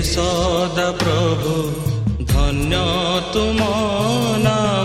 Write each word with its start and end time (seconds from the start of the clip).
सद 0.00 0.78
प्रभु 1.02 1.54
धन्य 2.32 2.76
तुना 3.32 4.81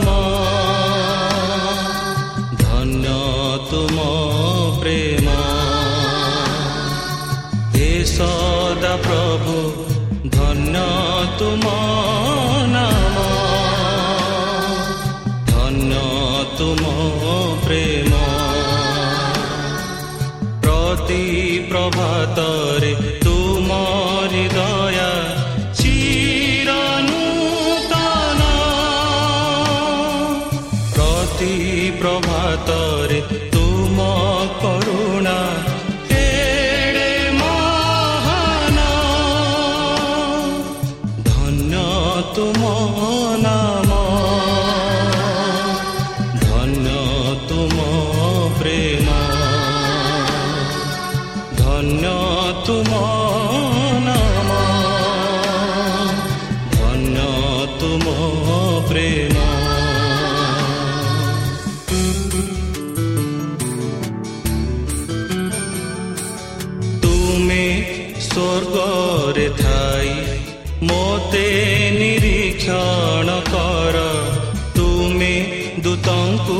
ଦୂତଙ୍କୁ 76.38 76.59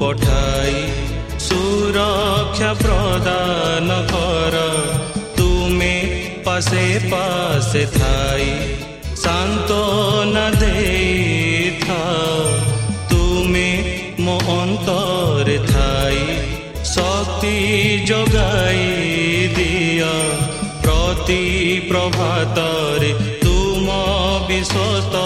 ପଠାଇ 0.00 0.78
ସୁରକ୍ଷା 1.38 2.70
ପ୍ରଦାନ 2.82 3.88
କର। 4.12 4.54
ତୁମେ 5.36 5.94
ପାଶେ 6.46 6.84
ପାଶେ 7.10 7.82
ଥାଇ 7.96 8.48
ସାନ୍ତ୍ୱନା 9.24 10.46
ଦେଇଥାଅ। 10.62 12.04
ତୁମେ 13.10 13.68
ମୋ 14.20 14.36
ଅନ୍ତରେ 14.58 15.58
ଥାଇ 15.72 16.22
ଶକ୍ତି 16.94 17.56
ଯୋଗାଇ 18.08 18.86
ଦିଅ। 19.56 20.14
ପ୍ରତି 20.82 21.42
ପ୍ରଭାତରେ 21.90 23.10
ତୁମ 23.42 23.88
ବିଶ୍ୱସ୍ତତା 24.48 25.25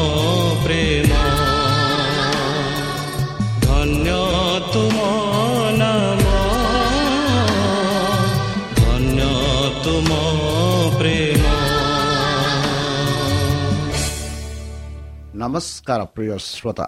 ନମସ୍କାର 15.41 16.01
ପ୍ରିୟ 16.13 16.37
ଶ୍ରୋତା 16.51 16.87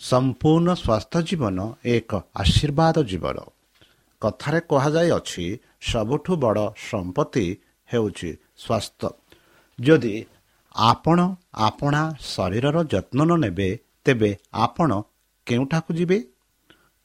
ସମ୍ପୂର୍ଣ୍ଣ 0.00 0.68
ସ୍ୱାସ୍ଥ୍ୟ 0.84 1.20
ଜୀବନ 1.28 1.58
ଏକ 1.94 2.10
ଆଶୀର୍ବାଦ 2.42 2.96
ଜୀବନ 3.10 3.38
କଥାରେ 4.22 4.60
କୁହାଯାଇଅଛି 4.70 5.44
ସବୁଠୁ 5.90 6.32
ବଡ଼ 6.42 6.64
ସମ୍ପତ୍ତି 6.88 7.46
ହେଉଛି 7.88 8.30
ସ୍ୱାସ୍ଥ୍ୟ। 8.64 9.08
ଯଦି 9.78 10.14
ଆପଣ 10.74 11.18
ଆପଣା 11.68 12.02
ଶରୀରର 12.32 12.76
ଯତ୍ନ 12.92 13.18
ନ 13.28 13.32
ନେବେ 13.44 13.68
ତେବେ 14.04 14.30
ଆପଣ 14.64 14.90
କେଉଁଠାକୁ 15.46 15.90
ଯିବେ? 15.98 16.18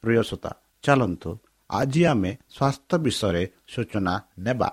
ପ୍ରିୟ 0.04 0.22
ଶ୍ରୋତା 0.28 0.50
ଚାଲନ୍ତୁ 0.84 1.30
ଆଜି 1.70 2.02
ଆମେ 2.12 2.30
ସ୍ୱାସ୍ଥ୍ୟ 2.54 2.96
ବିଷୟରେ 3.04 3.44
ସୂଚନା 3.72 4.14
ନେବା। 4.46 4.70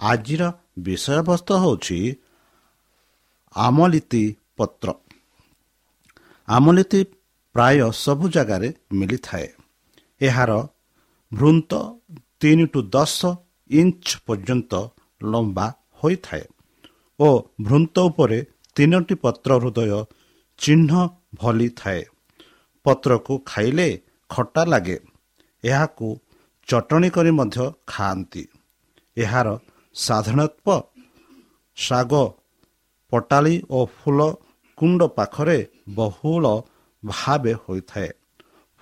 ଆଜିର 0.00 0.42
ବିଷୟବସ୍ତୁ 0.86 1.52
ହେଉଛି 1.62 1.98
ଆମଲିତି 3.54 4.24
ପତ୍ର। 4.56 4.88
ଆମଲିତି 6.48 7.00
ପ୍ରାୟ 7.54 7.78
ସବୁ 7.94 8.24
ଜାଗାରେ 8.28 8.68
ମିଳିଥାଏ। 8.92 9.46
ଏହାର 10.20 10.52
ଭୃନ୍ତ 11.32 11.70
ତିନି 12.40 12.66
ଟୁ 12.66 12.80
ଦଶ 12.94 13.18
ଇଞ୍ଚ 13.70 14.06
ପର୍ଯ୍ୟନ୍ତ 14.26 14.72
ଲମ୍ବା 15.22 15.66
ହୋଇଥାଏ 16.02 16.44
ଓ 17.20 17.28
ଭୃନ୍ତ 17.62 17.96
ଉପରେ 18.08 18.38
ତିନୋଟି 18.76 19.14
ପତ୍ର 19.14 19.50
ହୃଦୟ 19.62 19.92
ଚିହ୍ନ 20.58 20.90
ଭଲି 21.34 21.68
ଥାଏ। 21.68 22.02
ପତ୍ରକୁ 22.86 23.34
ଖାଇଲେ 23.46 23.88
ଖଟା 24.30 24.62
ଲାଗେ। 24.64 24.98
ଏହାକୁ 25.64 26.08
ଚଟଣି 26.68 27.08
କରି 27.10 27.30
ମଧ୍ୟ 27.30 27.58
ଖାଆନ୍ତି। 27.86 28.42
ଏହାର 29.16 29.48
ସାଧାରଣତ୍ୱ 29.94 30.84
ଶାଗ 31.76 32.12
ପଟାଳି 33.12 33.54
ଓ 33.70 33.78
ଫୁଲ 33.96 34.20
କୁଣ୍ଡ 34.78 35.00
ପାଖରେ 35.16 35.58
ବହୁଳ 35.88 36.44
ଭାବେ 37.04 37.52
ହୋଇଥାଏ। 37.52 38.10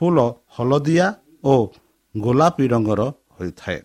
ଫୁଲ 0.00 0.18
ହଳଦିଆ 0.48 1.14
ଓ 1.44 1.54
ଗୋଲାପୀ 2.16 2.66
ରଙ୍ଗର 2.68 3.00
ହୋଇଥାଏ। 3.36 3.80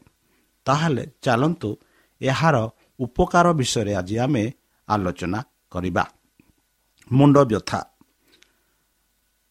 ତାହେଲେ 0.66 1.04
ଚାଲନ୍ତୁ 1.22 1.70
ଏହାର 2.22 2.56
ଉପକାର 3.00 3.54
ବିଷୟରେ 3.54 3.94
ଆଜି 3.96 4.18
ଆମେ 4.18 4.54
ଆଲୋଚନା 4.88 5.40
କରିବା। 5.72 6.04
ମୁଣ୍ଡ 7.12 7.38
ବ୍ୟଥା। 7.38 7.80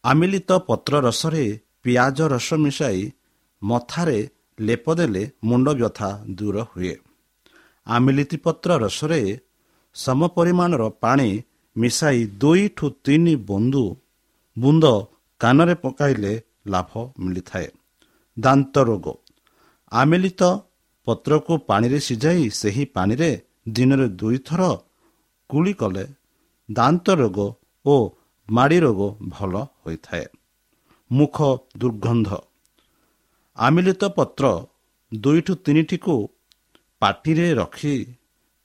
ଆମିଲିତ 0.03 0.51
ପତ୍ର 0.51 0.99
ରସରେ 0.99 1.59
ପିଆଜ 1.83 2.21
ରସ 2.21 2.53
ମିଶାଇ 2.53 3.11
ମଥାରେ 3.63 4.29
ଲେପ 4.59 4.93
ଦେଲେ 4.93 5.31
ମୁଣ୍ଡ 5.43 5.67
ବ୍ୟଥା 5.69 6.09
ଦୂର 6.29 6.57
ହୁଏ। 6.61 6.95
ଆମିଲିତି 7.87 8.37
ପତ୍ର 8.37 8.77
ରସରେ 8.77 9.39
ସମ 9.95 10.27
ପରିମାଣର 10.27 10.89
ପାଣି 10.89 11.29
ମିଶାଇ 11.77 12.19
ଦୁଇଠୁ 12.41 12.85
ତିନି 13.05 13.35
ବନ୍ଧୁ 13.49 13.83
ବୁନ୍ଦ 14.57 14.85
କାନରେ 15.41 15.75
ପକାଇଲେ 15.75 16.33
ଲାଭ 16.67 16.91
ମିଳିଥାଏ। 17.19 17.67
ଦାନ୍ତ 18.37 18.75
ରୋଗ। 18.79 19.05
ଆମିଲିତ 19.91 20.41
ପତ୍ରକୁ 21.07 21.53
ପାଣିରେ 21.67 21.99
ସିଝାଇ 21.99 22.49
ସେହି 22.49 22.83
ପାଣିରେ 22.85 23.29
ଦିନରେ 23.69 24.07
ଦୁଇଥର 24.19 24.61
କୁଳି 25.49 25.73
କଲେ 25.73 26.05
ଦାନ୍ତ 26.69 27.05
ରୋଗ 27.11 27.37
ଓ 27.85 27.95
ମାଡ଼ି 28.49 28.77
ରୋଗ 28.79 29.01
ଭଲ 29.27 29.53
ହୋଇଥାଏ। 29.81 30.25
ମୁଖ 31.11 31.37
ଦୁର୍ଗନ୍ଧ। 31.77 32.29
ଆମିଲିତ 33.57 34.03
ପତ୍ର 34.17 34.45
ଦୁଇଠୁ 35.11 35.53
ତିନିଟିକୁ 35.55 36.15
ପାଟିରେ 37.01 37.47
ରଖି 37.53 37.95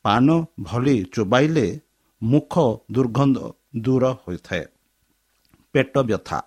ପାନ 0.04 0.26
ଭଳି 0.60 0.96
ଚୋବାଇଲେ 1.14 1.66
ମୁଖ 2.22 2.54
ଦୁର୍ଗନ୍ଧ 2.92 3.38
ଦୂର 3.76 4.04
ହୋଇଥାଏ। 4.22 4.64
ପେଟ 5.74 5.94
ବ୍ୟଥା। 6.08 6.38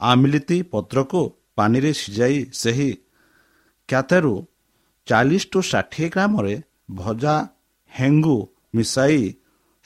ଆମିଲିତି 0.00 0.58
ପତ୍ରକୁ 0.62 1.20
ପାଣିରେ 1.56 1.92
ସିଝାଇ 1.92 2.38
ସେହି 2.52 2.90
କ୍ଷାତରୁ 3.88 4.34
ଚାଳିଶ 5.06 5.44
ଟୁ 5.52 5.58
ଷାଠିଏ 5.62 6.08
ଗ୍ରାମରେ 6.08 6.54
ଭଜା 6.94 7.34
ହେଙ୍ଗୁ 7.92 8.36
ମିଶାଇ 8.74 9.22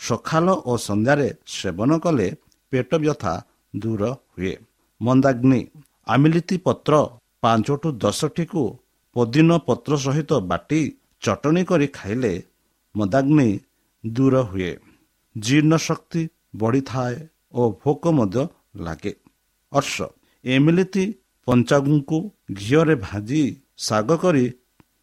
ସକାଳ 0.01 0.47
ଓ 0.71 0.73
ସନ୍ଧ୍ୟାରେ 0.77 1.29
ସେବନ 1.47 1.91
କଲେ 1.99 2.29
ପେଟ 2.73 2.91
ବ୍ୟଥା 2.95 3.35
ଦୂର 3.77 4.03
ହୁଏ। 4.33 4.55
ମନ୍ଦାଗ୍ନି 5.01 5.61
ଆମିଲିତି 6.07 6.57
ପତ୍ର 6.59 6.95
ପାଞ୍ଚଠୁ 7.41 7.89
ଦଶଟିକୁ 8.03 8.63
ପଦିନ 9.17 9.51
ପତ୍ର 9.59 9.93
ସହିତ 9.97 10.31
ବାଟି 10.41 10.81
ଚଟଣି 11.21 11.63
କରି 11.65 11.87
ଖାଇଲେ 11.89 12.33
ମଦାଗ୍ନି 12.95 13.49
ଦୂର 14.05 14.35
ହୁଏ। 14.41 14.73
ଜୀର୍ଣ୍ଣ 15.39 15.77
ଶକ୍ତି 15.77 16.29
ବଢ଼ିଥାଏ 16.57 17.17
ଓ 17.53 17.63
ଭୋକ 17.71 18.09
ମଧ୍ୟ 18.09 18.47
ଲାଗେ। 18.77 19.13
ଅର୍ଷ 19.73 19.97
ଏମିଲିତି 20.45 21.05
ପଞ୍ଚାଗୁଙ୍କୁ 21.47 22.19
ଘିଅରେ 22.53 22.95
ଭାଜି 22.95 23.43
ଶାଗ 23.79 24.17
କରି 24.17 24.45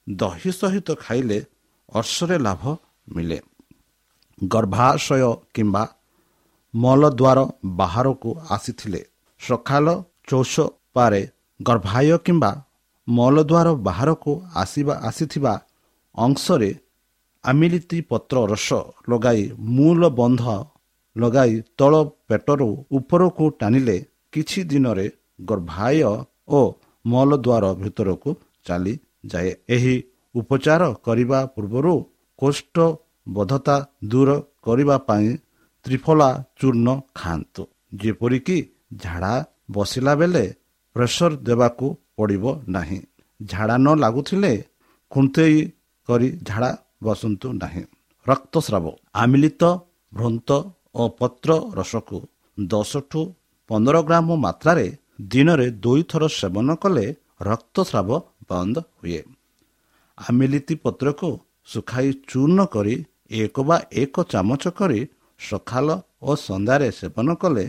ଦହି 0.09 0.51
ସହିତ 0.51 0.87
ଖାଇଲେ 0.95 1.45
ଅର୍ଷରେ 1.89 2.37
ଲାଭ 2.37 2.63
ମିଳେ। 3.15 3.39
ଗର୍ଭାଶୟ 4.43 5.33
କିମ୍ବା 5.53 5.83
ମଳଦ୍ୱାର 6.75 7.39
ବାହାରକୁ 7.65 8.29
ଆସିଥିଲେ। 8.49 9.01
ସକାଳ 9.39 9.85
ଚୌଷ 10.27 10.53
ପାରେ 10.93 11.21
ଗର୍ଭାୟ 11.61 12.17
କିମ୍ବା 12.17 12.51
ମଳଦ୍ୱାର 13.07 13.67
ବାହାରକୁ 13.77 14.31
ଆସିବା 14.55 14.95
ଆସିଥିବା 15.03 15.53
ଅଂଶରେ 16.15 16.69
ଆମିଲିତି 17.45 17.97
ପତ୍ର 18.09 18.35
ରସ 18.51 18.69
ଲଗାଇ 19.09 19.41
ମୂଳ 19.75 20.01
ବନ୍ଧ 20.19 20.43
ଲଗାଇ 21.15 21.53
ତଳ 21.77 21.93
ପେଟରୁ 22.27 22.69
ଉପରକୁ 22.91 23.45
ଟାଣିଲେ 23.59 23.97
କିଛି 24.33 24.59
ଦିନରେ 24.71 25.07
ଗର୍ଭାୟ 25.49 25.97
ଓ 26.49 26.59
ମଳଦ୍ୱାର 27.05 27.65
ଭିତରକୁ 27.81 28.29
ଚାଲିଯାଏ। 28.65 29.51
ଏହି 29.75 29.95
ଉପଚାର 30.35 30.81
କରିବା 31.05 31.39
ପୂର୍ବରୁ 31.55 31.93
କୋଷ୍ଠବୋଧତା 32.39 33.75
ଦୂର 34.11 34.29
କରିବା 34.65 34.95
ପାଇଁ 35.07 35.27
ତ୍ରିଫଳା 35.85 36.29
ଚୂର୍ଣ୍ଣ 36.59 36.87
ଖାଆନ୍ତୁ। 37.15 37.63
ଯେପରିକି 38.01 38.57
ଝାଡ଼ା 39.03 39.33
ବସିଲା 39.71 40.13
ବେଳେ 40.15 40.45
ପ୍ରେସର 40.95 41.31
ଦେବାକୁ 41.47 41.85
ପଡ଼ିବ 42.17 42.45
ନାହିଁ। 42.67 42.99
ଝାଡ଼ା 43.39 43.75
ନ 43.77 43.87
ଲାଗୁଥିଲେ 44.03 44.53
ଖୁଣ୍ଟେଇ 45.11 45.57
କରି 46.09 46.29
ଝାଡ଼ା 46.43 46.71
ବସନ୍ତୁ 47.05 47.47
ନାହିଁ। 47.61 47.83
ରକ୍ତସ୍ରାବ 48.25 48.85
ଆମିଲିତ 49.21 49.63
ଭ୍ରନ୍ତ 50.13 50.49
ଓ 50.95 51.03
ପତ୍ର 51.19 51.49
ରସକୁ 51.79 52.17
ଦଶଠୁ 52.57 53.21
ପନ୍ଦର 53.69 53.95
ଗ୍ରାମ 54.07 54.27
ମାତ୍ରାରେ 54.45 54.87
ଦିନରେ 55.31 55.67
ଦୁଇଥର 55.83 56.23
ସେବନ 56.39 56.69
କଲେ 56.83 57.05
ରକ୍ତସ୍ରାବ 57.41 58.09
ବନ୍ଦ 58.49 58.75
ହୁଏ। 58.99 59.21
ଆମିଲିତି 60.17 60.75
ପତ୍ରକୁ 60.83 61.29
ଶୁଖାଇ 61.71 62.09
ଚୂର୍ଣ୍ଣ 62.29 62.59
କରି 62.73 62.95
ଏକ 63.41 63.55
ବା 63.67 63.77
ଏକ 64.01 64.15
ଚାମଚ 64.33 64.63
କରି 64.79 64.99
ସକାଳ 65.39 65.87
ଓ 66.21 66.29
ସନ୍ଧ୍ୟାରେ 66.47 66.87
ସେବନ 66.99 67.27
କଲେ 67.41 67.65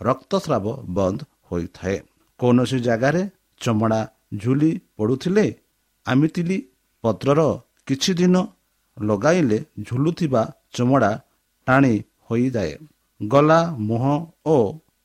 ରକ୍ତସ୍ରାବ 0.00 0.64
ବନ୍ଦ 0.96 1.20
ହୋଇଥାଏ। 1.48 1.96
କୌଣସି 2.40 2.78
ଜାଗାରେ 2.86 3.22
ଚମଡ଼ା 3.60 4.00
ଝୁଲି 4.42 4.70
ପଡ଼ୁଥିଲେ 4.96 5.46
ଆମିତିଲି 6.06 6.58
ପତ୍ରର 7.04 7.40
କିଛି 7.86 8.12
ଦିନ 8.20 8.36
ଲଗାଇଲେ 8.96 9.58
ଝୁଲୁଥିବା 9.86 10.42
ଚମଡ଼ା 10.74 11.10
ଟାଣି 11.66 11.94
ହୋଇଯାଏ। 12.26 12.72
ଗଲା 13.20 13.60
ମୁହଁ 13.88 14.16
ଓ 14.46 14.56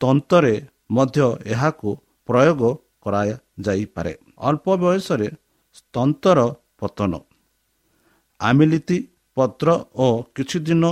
ତନ୍ତରେ 0.02 0.56
ମଧ୍ୟ 0.92 1.28
ଏହାକୁ 1.54 1.90
ପ୍ରୟୋଗ 2.30 2.62
କରାଯାଇପାରେ। 3.04 4.14
ଅଳ୍ପ 4.48 4.66
ବୟସରେ 4.82 5.28
ତନ୍ତର 5.94 6.40
ପତନ। 6.80 7.14
ଆମିଲିତି 8.40 8.98
ପତ୍ର 9.38 9.68
ଓ 9.96 10.08
କିଛି 10.36 10.58
ଦିନ 10.68 10.84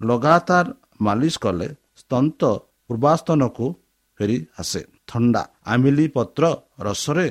ଲଗାତାର 0.00 0.66
ମାଲିସ 1.00 1.34
କଲେ 1.38 1.68
ସ୍ତନ୍ତ 2.00 2.40
ପୂର୍ବାସ୍ତନକୁ 2.86 3.66
ଫେରି 4.18 4.36
ଆସେ 4.58 4.80
ଥଣ୍ଡା 5.08 5.42
ଆମିଲି 5.72 6.06
ପତ୍ର 6.16 6.44
ରସରେ 6.86 7.26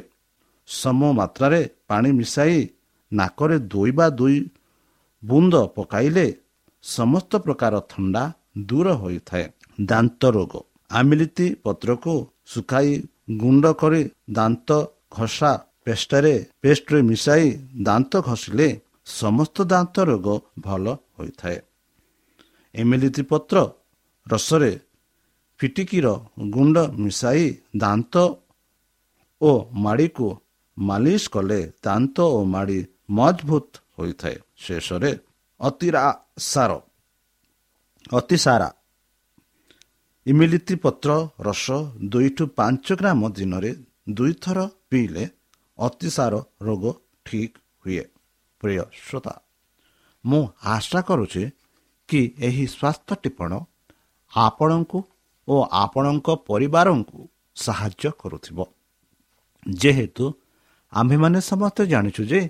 ସମ 0.67 1.01
ମାତ୍ରାରେ 1.19 1.61
ପାଣି 1.89 2.09
ମିଶାଇ 2.11 2.57
ନାକରେ 3.11 3.57
ଦୁଇ 3.71 3.91
ବା 3.91 4.07
ଦୁଇ 4.19 4.37
ବୁନ୍ଦ 5.23 5.55
ପକାଇଲେ 5.75 6.27
ସମସ୍ତ 6.83 7.31
ପ୍ରକାର 7.45 7.73
ଥଣ୍ଡା 7.91 8.23
ଦୂର 8.69 8.87
ହୋଇଥାଏ। 9.01 9.45
ଦାନ୍ତ 9.85 10.21
ରୋଗ। 10.35 10.53
ଆମିଲିତି 10.91 11.47
ପତ୍ରକୁ 11.63 12.13
ଶୁଖାଇ 12.53 12.89
ଗୁଣ୍ଡ 13.41 13.65
କରି 13.81 14.01
ଦାନ୍ତ 14.31 14.69
ଘଷା 15.11 15.51
ପେଷ୍ଟରେ 15.85 16.35
ପେଷ୍ଟରେ 16.61 16.99
ମିଶାଇ 17.01 17.45
ଦାନ୍ତ 17.83 18.11
ଘଷିଲେ 18.27 18.69
ସମସ୍ତ 19.19 19.57
ଦାନ୍ତ 19.71 19.95
ରୋଗ 20.09 20.27
ଭଲ 20.59 20.85
ହୋଇଥାଏ। 21.17 21.57
ଏମିଲିତି 22.75 23.23
ପତ୍ର 23.31 23.57
ରସରେ 24.27 24.71
ଫିଟିକିର 25.59 26.07
ଗୁଣ୍ଡ 26.53 26.77
ମିଶାଇ 27.03 27.45
ଦାନ୍ତ 27.77 28.13
ଓ 29.41 29.51
ମାଡ଼ିକୁ 29.83 30.27
ମାଲିସ 30.77 31.23
କଲେ। 31.33 31.61
ଦାନ୍ତ 31.83 32.17
ଓ 32.37 32.39
ମାଡ଼ି 32.53 32.79
ମଜବୁତ 33.17 33.71
ହୋଇଥାଏ। 33.97 34.37
ଶେଷରେ 34.63 35.11
ଅତିରା 35.59 36.03
ସାର 36.49 36.71
ଅତିସାରା। 38.11 38.69
ଇମିଲିତି 40.25 40.75
ପତ୍ର 40.83 41.09
ରସ 41.47 41.65
ଦୁଇଠୁ 42.11 42.43
ପାଞ୍ଚ 42.57 42.87
ଗ୍ରାମ 42.99 43.19
ଦିନରେ 43.37 43.71
ଦୁଇଥର 44.17 44.59
ପିଇଲେ 44.89 45.23
ଅତିସାର 45.79 46.33
ରୋଗ 46.61 46.83
ଠିକ୍ 47.25 47.55
ହୁଏ। 47.81 48.03
ପ୍ରିୟ 48.61 48.83
ଶ୍ରୋତା 49.03 49.33
ମୁଁ 50.23 50.43
ଆଶା 50.73 50.99
କରୁଛି 51.01 51.43
କି 52.09 52.21
ଏହି 52.47 52.65
ସ୍ୱାସ୍ଥ୍ୟ 52.67 53.13
ଟିପଣ 53.23 53.51
ଆପଣଙ୍କୁ 54.33 54.99
ଓ 55.47 55.55
ଆପଣଙ୍କ 55.83 56.27
ପରିବାରଙ୍କୁ 56.49 57.19
ସାହାଯ୍ୟ 57.55 58.11
କରୁଥିବ। 58.21 58.57
ଯେହେତୁ 59.65 60.25
ଆମ୍ଭେମାନେ 60.93 61.39
ସମସ୍ତେ 61.41 61.83
ଜାଣିଛୁ 61.85 62.21
ଯେ 62.31 62.41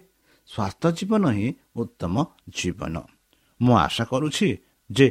ସ୍ୱାସ୍ଥ୍ୟ 0.49 0.91
ଜୀବନ 0.91 1.23
ହିଁ 1.31 1.47
ଉତ୍ତମ 1.75 2.15
ଜୀବନ। 2.49 2.95
ମୁଁ 3.61 3.75
ଆଶା 3.77 4.03
କରୁଛି 4.05 4.47
ଯେ 4.91 5.07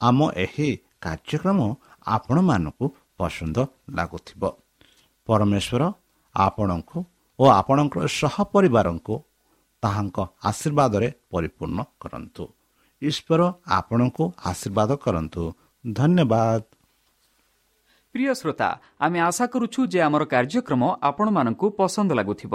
ଆମ 0.00 0.18
ଏହି 0.36 0.68
କାର୍ଯ୍ୟକ୍ରମ 1.00 1.58
ଆପଣମାନଙ୍କୁ 2.06 2.86
ପସନ୍ଦ 3.18 3.58
ଲାଗୁଥିବ। 3.90 4.42
ପରମେଶ୍ୱର 5.26 5.82
ଆପଣଙ୍କୁ 6.34 6.98
ଓ 7.38 7.44
ଆପଣଙ୍କର 7.50 8.04
ସହପରିବାରଙ୍କୁ 8.20 9.14
ତାହାଙ୍କ 9.82 10.18
ଆଶୀର୍ବାଦରେ 10.44 11.08
ପରିପୂର୍ଣ୍ଣ 11.30 11.78
କରନ୍ତୁ। 12.00 12.44
ଈଶ୍ୱର 13.02 13.40
ଆପଣଙ୍କୁ 13.68 14.24
ଆଶୀର୍ବାଦ 14.44 14.90
କରନ୍ତୁ। 14.96 15.42
ଧନ୍ୟବାଦ। 15.92 16.62
ପ୍ରିୟ 18.14 18.34
ଶ୍ରୋତା 18.34 18.68
ଆମେ 19.00 19.18
ଆଶା 19.20 19.44
କରୁଛୁ 19.46 19.80
ଯେ 19.86 19.98
ଆମର 20.02 20.22
କାର୍ଯ୍ୟକ୍ରମ 20.24 20.82
ଆପଣମାନଙ୍କୁ 21.02 21.66
ପସନ୍ଦ 21.70 22.10
ଲାଗୁଥିବ। 22.12 22.54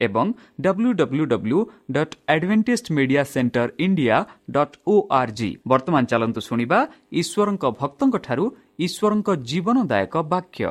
ଏବଂ 0.00 0.26
W 0.60 0.90
W 1.00 1.24
W 1.32 1.58
dot 1.90 2.14
Adventist 2.34 2.86
media 2.96 3.22
centre 3.32 3.68
India 3.78 4.16
dot 4.50 4.74
O 4.86 4.94
R 5.10 5.32
G 5.38 5.50
ବର୍ତ୍ତମାନ 5.70 6.02
ଚାଲନ୍ତୁ 6.10 6.40
ଶୁଣିବା 6.40 6.78
ଈଶ୍ୱରଙ୍କ 7.20 7.64
ଭକ୍ତଙ୍କଠାରୁ 7.80 8.44
ଈଶ୍ୱରଙ୍କ 8.86 9.28
ଜୀବନଦାୟକ 9.48 10.14
ବାକ୍ୟ। 10.32 10.62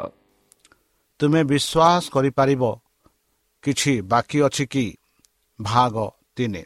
ତୁମେ 1.19 1.41
ବିଶ୍ୱାସ 1.51 2.03
କରିପାରିବ 2.15 2.63
କିଛି 3.63 3.93
ବାକି 4.12 4.38
ଅଛି 4.48 4.65
କି? 4.74 4.86
ଭାଗ 5.60 5.96
ତିନି। 6.36 6.63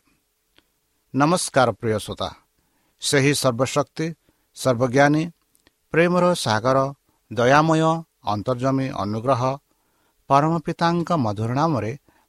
ନମସ୍କାର 1.13 1.68
ପ୍ରିୟ 1.72 1.98
ଶ୍ରୋତା। 2.06 2.30
ସେହି 3.01 3.34
ସର୍ବଶକ୍ତି 3.41 4.08
ସର୍ବଜ୍ଞାନୀ 4.58 5.24
ପ୍ରେମର 5.94 6.25
ସାଗର 6.36 6.77
ଦୟାମୟ 7.32 7.82
ଅନ୍ତର୍ଜମୀ 8.34 8.88
ଅନୁଗ୍ରହ 9.03 9.41
ପରମ 10.30 10.53
ପିତାଙ୍କ 10.65 11.10
ମଧୁର 11.25 11.51
ନାମରେ 11.53 11.91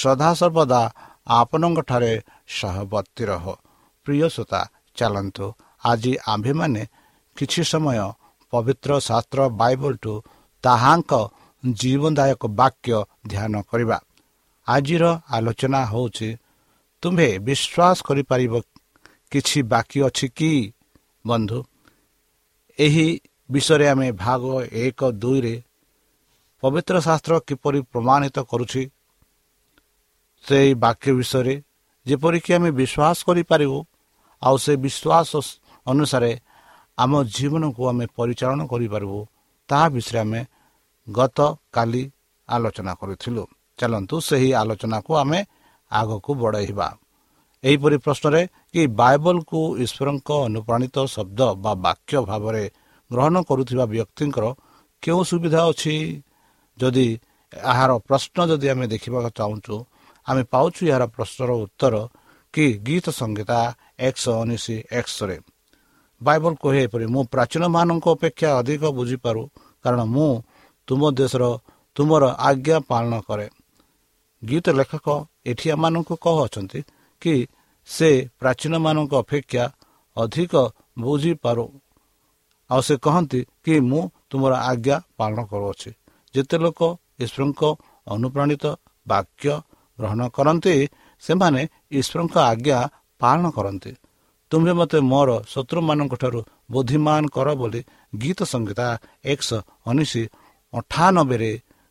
ସଦାସର୍ବଦା 0.00 0.82
ଆପଣଙ୍କଠାରେ 1.38 2.12
ସହବର୍ତ୍ତୀ 2.58 3.24
ରହ 3.30 3.44
ପ୍ରିୟ 4.06 4.26
ଶ୍ରୋତା 4.34 4.60
ଚାଲନ୍ତୁ। 4.96 5.46
ଆଜି 5.84 6.12
ଆମ୍ଭେମାନେ 6.32 6.82
କିଛି 7.36 7.62
ସମୟ 7.72 7.98
ପବିତ୍ର 8.52 8.90
ଶାସ୍ତ୍ର 9.08 9.40
ବାଇବଲଠୁ 9.60 10.12
ତାହାଙ୍କ 10.64 11.12
ଜୀବନଦାୟକ 11.62 12.42
ବାକ୍ୟ 12.60 12.96
ଧ୍ୟାନ 13.30 13.54
କରିବା। 13.70 13.98
ଆଜିର 14.66 15.04
ଆଲୋଚନା 15.36 15.80
ହେଉଛି 15.92 16.28
ତୁମ୍ଭେ 17.02 17.28
ବିଶ୍ୱାସ 17.46 17.96
କରିପାରିବ 18.08 18.52
କିଛି 19.32 19.58
ବାକି 19.72 19.98
ଅଛି 20.08 20.26
କି? 20.38 20.52
ବନ୍ଧୁ 21.24 21.58
ଏହି 22.78 23.06
ବିଷୟରେ 23.50 23.86
ଆମେ 23.88 24.08
ଭାଗ 24.24 24.42
ଏକ 24.84 25.00
ଦୁଇରେ 25.22 25.54
ପବିତ୍ର 26.62 26.94
ଶାସ୍ତ୍ର 27.06 27.34
କିପରି 27.48 27.80
ପ୍ରମାଣିତ 27.92 28.36
କରୁଛି 28.50 28.82
ସେହି 30.44 30.72
ବାକ୍ୟ 30.84 31.10
ବିଷୟରେ 31.18 31.54
ଯେପରିକି 32.06 32.50
ଆମେ 32.56 32.70
ବିଶ୍ୱାସ 32.80 33.18
କରିପାରିବୁ 33.28 33.78
ଆଉ 34.42 34.56
ସେ 34.64 34.72
ବିଶ୍ୱାସ 34.84 35.30
ଅନୁସାରେ 35.86 36.32
ଆମ 36.98 37.12
ଜୀବନକୁ 37.36 37.82
ଆମେ 37.90 38.04
ପରିଚାଳନା 38.18 38.64
କରିପାରିବୁ 38.72 39.18
ତାହା 39.68 39.86
ବିଷୟରେ 39.94 40.18
ଆମେ 40.24 40.40
ଗତକାଲି 41.08 42.02
ଆଲୋଚନା 42.48 42.92
କରିଥିଲୁ। 43.00 43.42
ଚାଲନ୍ତୁ 43.78 44.16
ସେହି 44.28 44.50
ଆଲୋଚନାକୁ 44.60 45.10
ଆମେ 45.22 45.40
ଆଗକୁ 45.90 46.30
ବଢ଼ାଇବା। 46.42 46.88
ଏହିପରି 47.64 47.96
ପ୍ରଶ୍ନରେ 48.04 48.42
କି 48.72 48.82
ବାଇବଲକୁ 49.00 49.58
ଈଶ୍ୱରଙ୍କ 49.84 50.30
ଅନୁପ୍ରାଣିତ 50.48 50.96
ଶବ୍ଦ 51.14 51.40
ବା 51.64 51.72
ବାକ୍ୟ 51.86 52.16
ଭାବରେ 52.30 52.64
ଗ୍ରହଣ 53.10 53.36
କରୁଥିବା 53.48 53.84
ବ୍ୟକ୍ତିଙ୍କର 53.92 54.44
କେଉଁ 55.02 55.22
ସୁବିଧା 55.30 55.60
ଅଛି? 55.70 55.96
ଯଦି 56.78 57.06
ଏହାର 57.52 57.90
ପ୍ରଶ୍ନ 58.08 58.38
ଯଦି 58.50 58.66
ଆମେ 58.72 58.86
ଦେଖିବାକୁ 58.94 59.30
ଚାହୁଁଛୁ 59.38 59.76
ଆମେ 60.26 60.42
ପାଉଛୁ 60.52 60.80
ଏହାର 60.90 61.04
ପ୍ରଶ୍ନର 61.14 61.50
ଉତ୍ତର 61.64 61.94
କି 62.54 62.64
ଗୀତ 62.86 63.06
ସଂହିତା 63.20 63.58
ଏକଶହ 64.06 64.34
ଉଣେଇଶ 64.42 64.66
ଏକ୍ସରେ 64.98 65.36
ବାଇବଲ 66.20 66.52
କହେ 66.62 66.80
ଏପରି 66.86 67.06
ମୁଁ 67.14 67.22
ପ୍ରାଚୀନମାନଙ୍କ 67.32 68.06
ଅପେକ୍ଷା 68.16 68.48
ଅଧିକ 68.60 68.82
ବୁଝିପାରୁ 68.98 69.42
କାରଣ 69.84 70.00
ମୁଁ 70.14 70.30
ତୁମ 70.88 71.00
ଦେଶର 71.18 71.44
ତୁମର 71.96 72.24
ଆଜ୍ଞା 72.48 72.76
ପାଳନ 72.90 73.12
କରେ। 73.28 73.46
ଗୀତ 74.42 74.66
ଲେଖକ 74.78 75.06
ଏଠି 75.50 75.66
ଏମାନଙ୍କୁ 75.74 76.14
କହୁଅଛନ୍ତି 76.24 76.80
କି 77.22 77.34
ସେ 77.88 78.10
ପ୍ରାଚୀନମାନଙ୍କ 78.40 79.12
ଅପେକ୍ଷା 79.24 79.64
ଅଧିକ 80.16 80.54
ବୁଝିପାରୁ। 81.02 81.64
ଆଉ 82.70 82.80
ସେ 82.86 82.94
କହନ୍ତି 83.04 83.40
କି 83.64 83.74
ମୁଁ 83.90 84.02
ତୁମର 84.30 84.52
ଆଜ୍ଞା 84.70 84.96
ପାଳନ 85.18 85.38
କରୁଅଛି। 85.50 85.90
ଯେତେ 86.34 86.56
ଲୋକ 86.64 86.80
ଈଶ୍ୱରଙ୍କ 87.24 87.62
ଅନୁପ୍ରାଣିତ 88.06 88.64
ବାକ୍ୟ 89.06 89.52
ଗ୍ରହଣ 89.98 90.20
କରନ୍ତି 90.36 90.74
ସେମାନେ 91.22 91.60
ଈଶ୍ୱରଙ୍କ 91.98 92.34
ଆଜ୍ଞା 92.50 92.78
ପାଳନ 93.20 93.44
କରନ୍ତି। 93.56 93.92
ତୁମ୍ଭେ 94.52 94.72
ମୋତେ 94.78 94.98
ମୋର 95.12 95.30
ଶତ୍ରୁମାନଙ୍କ 95.52 96.14
ଠାରୁ 96.22 96.40
ବୁଦ୍ଧିମାନ 96.72 97.22
କର 97.34 97.48
ବୋଲି 97.60 97.80
ଗୀତ 98.22 98.38
ସଂହିତା 98.52 98.86
ଏକଶହ 99.32 99.60
ଉଣେଇଶ 99.88 100.12
ଅଠାନବେରେ 100.72 101.50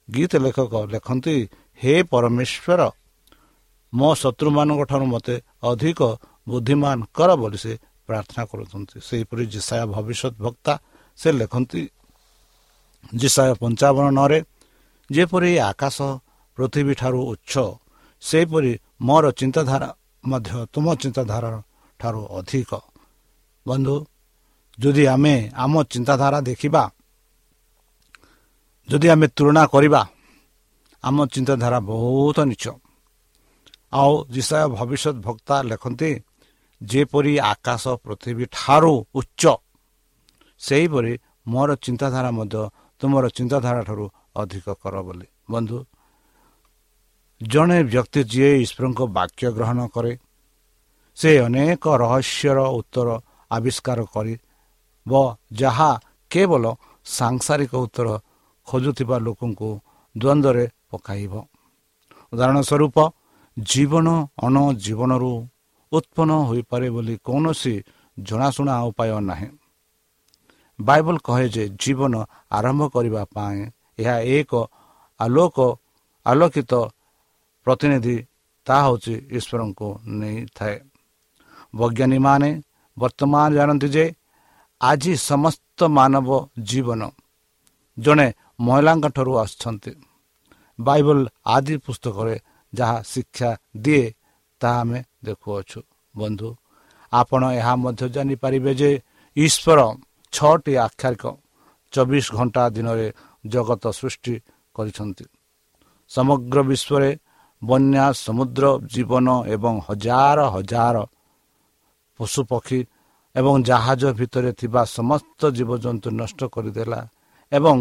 ଗୀତ 0.09 0.31
ଲେଖକ 0.45 0.73
ଲେଖନ୍ତି 0.93 1.35
ହେ 1.81 1.93
ପରମେଶ୍ୱର 2.11 2.81
ମୋ 3.93 4.09
ଶତ୍ରୁମାନଙ୍କ 4.21 4.81
ଠାରୁ 4.91 5.05
ମୋତେ 5.13 5.35
ଅଧିକ 5.69 5.99
ବୁଦ୍ଧିମାନ 6.47 6.97
କର 7.17 7.29
ବୋଲି 7.41 7.57
ସେ 7.63 7.73
ପ୍ରାର୍ଥନା 8.07 8.43
କରୁଛନ୍ତି। 8.51 8.95
ସେହିପରି 9.07 9.43
ଜିସାୟ 9.53 9.83
ଭବିଷ୍ୟତ 9.95 10.33
ବକ୍ତା 10.45 10.73
ସେ 11.19 11.29
ଲେଖନ୍ତି 11.39 11.81
ଜିସାୟ 13.13 13.51
ପଞ୍ଚାବନ 13.61 14.05
ନରେ 14.17 14.39
ଯେପରି 15.09 15.51
ଆକାଶ 15.69 15.97
ପୃଥିବୀ 16.57 16.93
ଠାରୁ 17.01 17.19
ଉଚ୍ଚ 17.31 17.53
ସେହିପରି 18.23 18.71
ମୋର 19.01 19.25
ଚିନ୍ତାଧାରା 19.39 19.89
ମଧ୍ୟ 20.23 20.57
ତୁମ 20.73 20.85
ଚିନ୍ତାଧାରା 21.01 21.49
ଠାରୁ 21.99 22.21
ଅଧିକ। 22.37 22.71
ବନ୍ଧୁ 23.65 23.95
ଯଦି 24.77 25.03
ଆମେ 25.07 25.35
ଆମ 25.55 25.73
ଚିନ୍ତାଧାରା 25.93 26.39
ଦେଖିବା 26.49 26.83
ଯଦି 28.89 29.07
ଆମେ 29.13 29.27
ତୁଳନା 29.37 29.63
କରିବା 29.73 30.01
ଆମ 31.03 31.17
ଚିନ୍ତାଧାରା 31.33 31.77
ବହୁତ 31.89 32.37
ନିଚ। 32.49 32.65
ଆଉ 33.93 34.13
ଯିଶାୟ 34.33 34.65
ଭବିଷ୍ୟତ 34.77 35.15
ଭକ୍ତା 35.27 35.55
ଲେଖନ୍ତି 35.69 36.11
ଯେପରି 36.81 37.33
ଆକାଶ 37.51 37.83
ପୃଥିବୀ 38.03 38.45
ଠାରୁ 38.55 38.93
ଉଚ୍ଚ 39.15 39.43
ସେହିପରି 40.61 41.13
ମୋର 41.47 41.69
ଚିନ୍ତାଧାରା 41.85 42.29
ମଧ୍ୟ 42.39 42.61
ତୁମର 43.01 43.25
ଚିନ୍ତାଧାରା 43.37 43.81
ଠାରୁ 43.87 44.05
ଅଧିକ 44.41 44.65
କର 44.81 44.95
ବୋଲି। 45.07 45.27
ବନ୍ଧୁ 45.51 45.77
ଜଣେ 47.51 47.79
ବ୍ୟକ୍ତି 47.83 48.21
ଯିଏ 48.31 48.51
ଈଶ୍ୱରଙ୍କ 48.63 48.99
ବାକ୍ୟ 49.17 49.47
ଗ୍ରହଣ 49.55 49.79
କରେ 49.93 50.13
ସେ 51.17 51.29
ଅନେକ 51.45 51.83
ରହସ୍ୟର 52.03 52.59
ଉତ୍ତର 52.79 53.07
ଆବିଷ୍କାର 53.51 53.99
କରି 54.13 54.35
ବ 55.05 55.13
ଯାହା 55.51 55.89
କେବଳ 56.31 56.63
ସାଂସାରିକ 57.05 57.73
ଉତ୍ତର 57.85 58.07
ଖୋଜୁଥିବା 58.67 59.17
ଲୋକଙ୍କୁ 59.25 59.69
ଦ୍ୱନ୍ଦ୍ୱରେ 60.15 60.65
ପକାଇବ। 60.91 61.33
ଉଦାହରଣ 62.33 62.57
ସ୍ୱରୂପ 62.69 62.97
ଜୀବନ 63.57 64.07
ଅଣ 64.45 64.55
ଜୀବନରୁ 64.85 65.33
ଉତ୍ପନ୍ନ 65.91 66.31
ହୋଇପାରେ 66.49 66.87
ବୋଲି 66.89 67.15
କୌଣସି 67.23 67.75
ଜଣାଶୁଣା 68.17 68.75
ଉପାୟ 68.89 69.11
ନାହିଁ। 69.21 69.49
ବାଇବଲ 70.79 71.15
କହେ 71.27 71.45
ଯେ 71.55 71.63
ଜୀବନ 71.81 72.13
ଆରମ୍ଭ 72.51 72.81
କରିବା 72.95 73.23
ପାଇଁ 73.35 73.59
ଏହା 73.99 74.15
ଏକ 74.37 74.51
ଆଲୋକ 75.19 75.57
ଆଲୋକିତ 76.25 76.73
ପ୍ରତିନିଧି 77.65 78.17
ତାହା 78.67 78.81
ହେଉଛି 78.85 79.15
ଈଶ୍ୱରଙ୍କୁ 79.37 79.87
ନେଇଥାଏ। 80.19 80.77
ବୈଜ୍ଞାନିକମାନେ 81.75 82.49
ବର୍ତ୍ତମାନ 82.97 83.45
ଜାଣନ୍ତି 83.53 83.87
ଯେ 83.95 84.05
ଆଜି 84.81 85.13
ସମସ୍ତ 85.29 85.79
ମାନବ 85.97 86.29
ଜୀବନ 86.69 87.01
ଜଣେ 87.97 88.27
ମହିଳାଙ୍କ 88.59 89.05
ଠାରୁ 89.15 89.33
ଆସୁଛନ୍ତି। 89.43 89.91
ବାଇବଲ 90.79 91.17
ଆଦି 91.45 91.75
ପୁସ୍ତକରେ 91.77 92.35
ଯାହା 92.73 92.97
ଶିକ୍ଷା 93.03 93.49
ଦିଏ 93.77 94.05
ତାହା 94.61 94.79
ଆମେ 94.81 94.99
ଦେଖୁଅଛୁ। 95.25 95.79
ବନ୍ଧୁ 96.15 96.49
ଆପଣ 97.13 97.41
ଏହା 97.59 97.73
ମଧ୍ୟ 97.75 98.05
ଜାଣିପାରିବେ 98.09 98.71
ଯେ 98.75 98.91
ଈଶ୍ୱର 99.37 99.79
ଛଅଟି 100.33 100.73
ଆକ୍ଷାରିକ 100.85 101.23
ଚବିଶ 101.93 102.25
ଘଣ୍ଟା 102.35 102.63
ଦିନରେ 102.69 103.07
ଜଗତ 103.45 103.83
ସୃଷ୍ଟି 103.91 104.35
କରିଛନ୍ତି। 104.75 105.25
ସମଗ୍ର 106.11 106.57
ବିଶ୍ୱରେ 106.61 107.09
ବନ୍ୟା 107.63 108.05
ସମୁଦ୍ର 108.25 108.63
ଜୀବନ 108.93 109.27
ଏବଂ 109.55 109.75
ହଜାର 109.87 110.39
ହଜାର 110.55 110.95
ପଶୁପକ୍ଷୀ 112.19 112.79
ଏବଂ 113.35 113.53
ଜାହାଜ 113.69 114.03
ଭିତରେ 114.19 114.51
ଥିବା 114.59 114.81
ସମସ୍ତ 114.97 115.41
ଜୀବଜନ୍ତୁ 115.57 116.09
ନଷ୍ଟ 116.19 116.41
କରିଦେଲା 116.53 116.99
ଏବଂ 117.51 117.77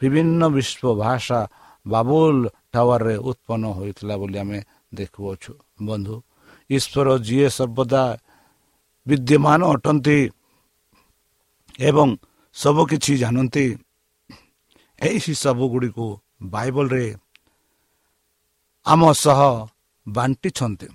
ବିଭିନ୍ନ 0.00 0.40
ବିଶ୍ୱ 0.56 0.98
ଭାଷା 1.02 1.40
ବାବୁଲ 1.86 2.36
ଟାୱାରରେ 2.72 3.16
ଉତ୍ପନ୍ନ 3.30 3.64
ହୋଇଥିଲା 3.76 4.14
ବୋଲି 4.20 4.38
ଆମେ 4.42 4.58
ଦେଖୁଅଛୁ। 4.94 5.52
ବନ୍ଧୁ 5.86 6.16
ଈଶ୍ୱର 6.70 7.08
ଯିଏ 7.26 7.48
ସର୍ବଦା 7.58 8.02
ବିଦ୍ୟମାନ 9.06 9.60
ଅଟନ୍ତି 9.74 10.18
ଏବଂ 11.80 12.08
ସବୁକିଛି 12.56 13.12
ଜାଣନ୍ତି 13.22 13.66
ଏହି 14.98 15.32
ସବୁଗୁଡ଼ିକୁ 15.44 16.06
ବାଇବଲରେ 16.54 17.04
ଆମ 18.86 19.12
ସହ 19.12 19.40
ବାଣ୍ଟିଛନ୍ତି। 20.08 20.88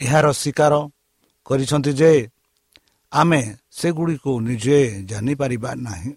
ଏହାର 0.00 0.26
ଶିକାର 0.32 0.72
କରିଛନ୍ତି 1.46 1.92
ଯେ 1.92 2.12
ଆମେ 3.12 3.40
ସେଗୁଡ଼ିକୁ 3.70 4.30
ନିଜେ 4.40 4.78
ଜାଣିପାରିବା 5.10 5.70
ନାହିଁ। 5.86 6.12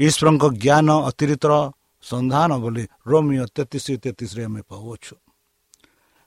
ଈଶ୍ୱରଙ୍କ 0.00 0.44
ଜ୍ଞାନ 0.62 0.88
ଅତିରିକ୍ତ 1.08 1.46
ସନ୍ଧାନ 2.04 2.50
ବୋଲି 2.62 2.84
ରୋମିଓ 3.06 3.44
ତେତିଶ 3.54 3.86
ତେତିଶରେ 4.02 4.42
ଆମେ 4.44 4.62
ପାଉଅଛୁ। 4.70 5.14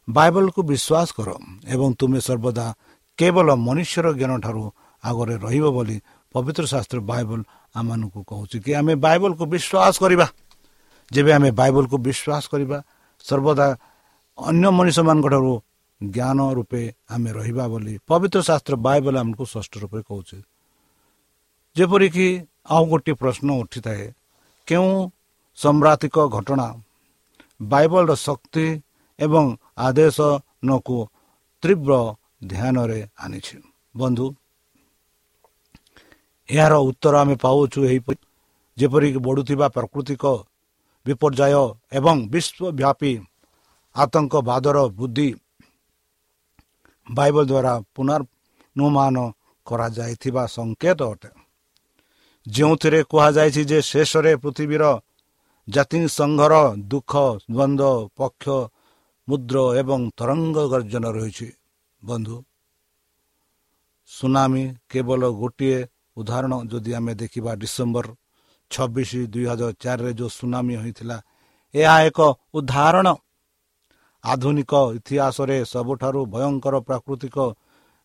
ବାଇବଲକୁ 0.07 0.61
ବିଶ୍ୱାସ 0.71 1.07
କର 1.17 1.29
ଏବଂ 1.73 1.89
ତୁମେ 1.99 2.19
ସର୍ବଦା 2.19 2.65
କେବଳ 3.17 3.47
ମନୁଷ୍ୟର 3.67 4.07
ଜ୍ଞାନ 4.19 4.33
ଠାରୁ 4.45 4.63
ଆଗରେ 5.03 5.35
ରହିବ 5.45 5.65
ବୋଲି 5.77 5.97
ପବିତ୍ର 6.33 6.63
ଶାସ୍ତ୍ର 6.73 6.99
ବାଇବଲ 7.11 7.39
ଆମମାନଙ୍କୁ 7.75 8.21
କହୁଛି 8.29 8.57
କି 8.63 8.71
ଆମେ 8.79 8.93
ବାଇବଲକୁ 8.95 9.43
ବିଶ୍ୱାସ 9.53 9.93
କରିବା। 10.03 10.27
ଯେବେ 11.11 11.31
ଆମେ 11.37 11.49
ବାଇବଲକୁ 11.59 11.95
ବିଶ୍ୱାସ 12.07 12.43
କରିବା 12.51 12.77
ସର୍ବଦା 13.25 13.67
ଅନ୍ୟ 14.37 14.67
ମଣିଷମାନଙ୍କ 14.77 15.27
ଠାରୁ 15.33 15.53
ଜ୍ଞାନ 16.01 16.39
ରୂପେ 16.57 16.81
ଆମେ 17.13 17.29
ରହିବା 17.37 17.65
ବୋଲି 17.71 17.93
ପବିତ୍ର 18.09 18.39
ଶାସ୍ତ୍ର 18.49 18.73
ବାଇବଲ 18.87 19.15
ଆମକୁ 19.23 19.43
ଷଷ୍ଠ 19.53 19.73
ରୂପେ 19.83 19.99
କହୁଛେ। 20.09 20.37
ଯେପରିକି 21.75 22.27
ଆଉ 22.73 22.83
ଗୋଟିଏ 22.91 23.13
ପ୍ରଶ୍ନ 23.21 23.47
ଉଠିଥାଏ 23.61 24.03
କେଉଁ 24.67 24.91
ସମ୍ରାତିକ 25.57 26.15
ଘଟଣା 26.35 26.67
ବାଇବଲର 27.71 28.11
ଶକ୍ତି 28.27 28.65
ଏବଂ 29.19 29.45
ଆଦେଶ 29.87 30.17
ନକୁ 30.67 30.97
ତୀବ୍ର 31.63 31.91
ଧ୍ୟାନରେ 32.51 32.99
ଆଣିଛି? 33.23 33.57
ବନ୍ଧୁ 33.95 34.25
ଏହାର 36.49 36.73
ଉତ୍ତର 36.89 37.13
ଆମେ 37.23 37.35
ପାଉଛୁ 37.45 37.79
ଏହିପରି 37.89 38.19
ଯେପରିକି 38.77 39.19
ବଢ଼ୁଥିବା 39.27 39.67
ପ୍ରାକୃତିକ 39.75 40.23
ବିପର୍ଯ୍ୟୟ 41.05 41.63
ଏବଂ 41.97 42.17
ବିଶ୍ୱବ୍ୟାପୀ 42.33 43.13
ଆତଙ୍କବାଦର 43.95 44.77
ବୃଦ୍ଧି 44.97 45.29
ବାଇବଲ 47.07 47.43
ଦ୍ୱାରା 47.51 47.73
ପୁନର୍ନୁମାନ 47.95 49.15
କରାଯାଇଥିବା 49.67 50.43
ସଂକେତ 50.57 50.99
ଅଟେ। 51.13 51.31
ଯେଉଁଥିରେ 52.45 52.99
କୁହାଯାଇଛି 53.11 53.61
ଯେ 53.71 53.79
ଶେଷରେ 53.91 54.33
ପୃଥିବୀର 54.43 54.83
ଜାତିସଂଘର 55.67 56.53
ଦୁଃଖ 56.91 57.13
ଦ୍ୱନ୍ଦ୍ୱ 57.51 58.09
ପକ୍ଷ 58.17 58.45
ମୁଦ୍ର 59.27 59.55
ଏବଂ 59.81 60.01
ତରଙ୍ଗ 60.17 60.57
ଗର୍ଜନ 60.73 61.05
ରହିଛି। 61.17 61.49
ବନ୍ଧୁ 62.01 62.37
ସୁନାମି 64.09 64.63
କେବଳ 64.89 65.21
ଗୋଟିଏ 65.41 65.79
ଉଦାହରଣ 66.17 66.53
ଯଦି 66.71 66.91
ଆମେ 66.97 67.13
ଦେଖିବା 67.21 67.51
ଡିସେମ୍ବର 67.61 68.07
ଛବିଶ 68.71 69.11
ଦୁଇ 69.33 69.45
ହଜାର 69.51 69.71
ଚାରିରେ 69.83 70.11
ଯେଉଁ 70.19 70.31
ସୁନାମି 70.37 70.73
ହୋଇଥିଲା 70.81 71.17
ଏହା 71.73 71.95
ଏକ 72.09 72.19
ଉଦାହରଣ। 72.57 73.07
ଆଧୁନିକ 74.23 74.73
ଇତିହାସରେ 74.97 75.57
ସବୁଠାରୁ 75.73 76.19
ଭୟଙ୍କର 76.33 76.75
ପ୍ରାକୃତିକ 76.87 77.35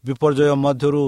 ବିପର୍ଯ୍ୟୟ 0.04 0.54
ମଧ୍ୟରୁ 0.64 1.04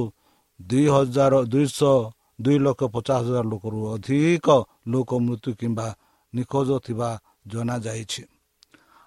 ଦୁଇ 0.60 0.86
ହଜାର 0.94 1.34
ଦୁଇଶହ 1.52 1.96
ଦୁଇ 2.44 2.58
ଲକ୍ଷ 2.64 2.82
ପଚାଶ 2.94 3.20
ହଜାର 3.22 3.44
ଲୋକରୁ 3.52 3.78
ଅଧିକ 3.94 4.48
ଲୋକ 4.92 5.10
ମୃତ୍ୟୁ 5.26 5.50
କିମ୍ବା 5.60 5.86
ନିଖୋଜ 6.32 6.70
ଥିବା 6.86 7.10
ଜଣାଯାଇଛି। 7.50 8.22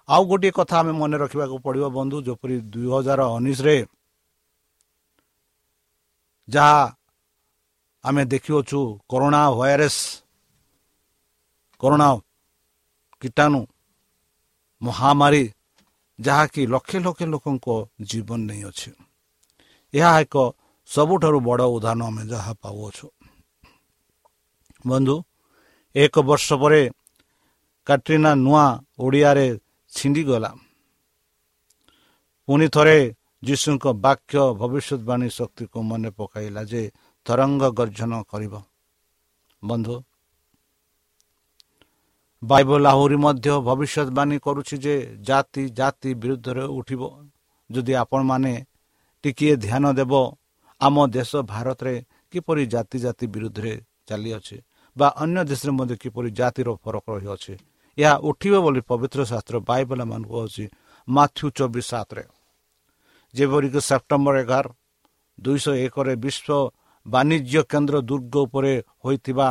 ଆଉ 0.08 0.22
ଗୋଟିଏ 0.30 0.52
କଥା 0.58 0.76
ଆମେ 0.80 0.92
ମନେ 1.00 1.16
ରଖିବାକୁ 1.22 1.56
ପଡ଼ିବ 1.64 1.84
ବନ୍ଧୁ 1.98 2.16
ଯେପରି 2.26 2.56
ଦୁଇ 2.72 2.88
ହଜାର 2.94 3.20
ଉଣେଇଶରେ 3.36 3.76
ଯାହା 6.48 6.80
ଆମେ 8.04 8.22
ଦେଖିଅଛୁ 8.32 8.80
କରୋନା 9.10 9.42
ଭାଇରସ୍ 9.58 10.00
କରୋନା 11.80 12.08
କୀଟାଣୁ 13.22 13.60
ମହାମାରୀ 14.82 15.44
ଯାହାକି 16.18 16.62
ଲକ୍ଷ 16.66 16.92
ଲକ୍ଷ 17.06 17.22
ଲୋକଙ୍କ 17.32 17.66
ଜୀବନ 18.10 18.40
ନେଇଅଛି 18.48 18.90
ଏହା 19.94 20.12
ଏକ 20.20 20.34
ସବୁଠାରୁ 20.88 21.38
ବଡ଼ 21.48 21.62
ଉଦାହରଣ 21.76 22.02
ଆମେ 22.08 22.22
ଯାହା 22.32 22.52
ପାଉଅଛୁ। 22.62 23.06
ବନ୍ଧୁ 24.86 25.16
ଏକ 25.94 26.14
ବର୍ଷ 26.28 26.48
ପରେ 26.62 26.82
କାଟ୍ରିନା 27.86 28.30
ନୂଆ 28.44 28.64
ଓଡ଼ିଆରେ 28.98 29.46
ଛିଣ୍ଡିଗଲା। 29.92 30.50
ପୁଣି 32.48 32.66
ଥରେ 32.74 32.98
ଯୀଶୁଙ୍କ 33.42 33.84
ବାକ୍ୟ 34.04 34.42
ଭବିଷ୍ୟତବାଣୀ 34.60 35.28
ଶକ୍ତିକୁ 35.38 35.78
ମନେ 35.90 36.10
ପକାଇଲା 36.18 36.62
ଯେ 36.70 36.82
ତରଙ୍ଗ 37.26 37.62
ଗର୍ଜନ 37.78 38.12
କରିବ। 38.30 38.54
ବନ୍ଧୁ 39.62 39.94
ବାଇବଲ 42.46 42.84
ଆହୁରି 42.86 43.16
ମଧ୍ୟ 43.16 43.48
ଭବିଷ୍ୟତବାଣୀ 43.68 44.36
କରୁଛି 44.38 44.76
ଯେ 44.84 44.94
ଜାତି 45.20 45.62
ଜାତି 45.78 46.10
ବିରୁଦ୍ଧରେ 46.22 46.64
ଉଠିବ 46.78 47.02
ଯଦି 47.70 47.92
ଆପଣମାନେ 48.02 48.52
ଟିକିଏ 49.24 49.54
ଧ୍ୟାନ 49.64 49.84
ଦେବ 49.98 50.12
ଆମ 50.80 50.96
ଦେଶ 51.10 51.30
ଭାରତରେ 51.46 51.94
କିପରି 52.32 52.62
ଜାତି 52.74 52.98
ଜାତି 53.04 53.26
ବିରୁଦ୍ଧରେ 53.34 53.72
ଚାଲିଅଛି 54.08 54.56
ବା 54.96 55.08
ଅନ୍ୟ 55.22 55.40
ଦେଶରେ 55.50 55.72
ମଧ୍ୟ 55.78 55.94
କିପରି 56.02 56.28
ଜାତିର 56.38 56.68
ଫରକ 56.82 57.06
ରହିଅଛି 57.16 57.54
ଏହା 57.98 58.14
ଉଠିବ 58.28 58.54
ବୋଲି 58.64 58.80
ପବିତ୍ର 58.90 59.20
ଶାସ୍ତ୍ର 59.24 59.56
ବାଇବଲ 59.70 60.00
ମାନଙ୍କୁ 60.10 60.34
ହେଉଛି 60.36 60.64
ମାଥ୍ୟୁ 61.08 61.46
ଚବିଶ 61.56 61.86
ସାତରେ 61.90 62.24
ଯେପରିକି 63.34 63.80
ସେପ୍ଟେମ୍ବର 63.88 64.34
ଏଗାର 64.44 64.66
ଦୁଇଶହ 65.38 65.74
ଏକରେ 65.86 66.14
ବିଶ୍ୱ 66.24 66.70
ବାଣିଜ୍ୟ 67.06 67.60
କେନ୍ଦ୍ର 67.70 67.96
ଦୁର୍ଗ 68.10 68.34
ଉପରେ 68.46 68.72
ହୋଇଥିବା 69.02 69.48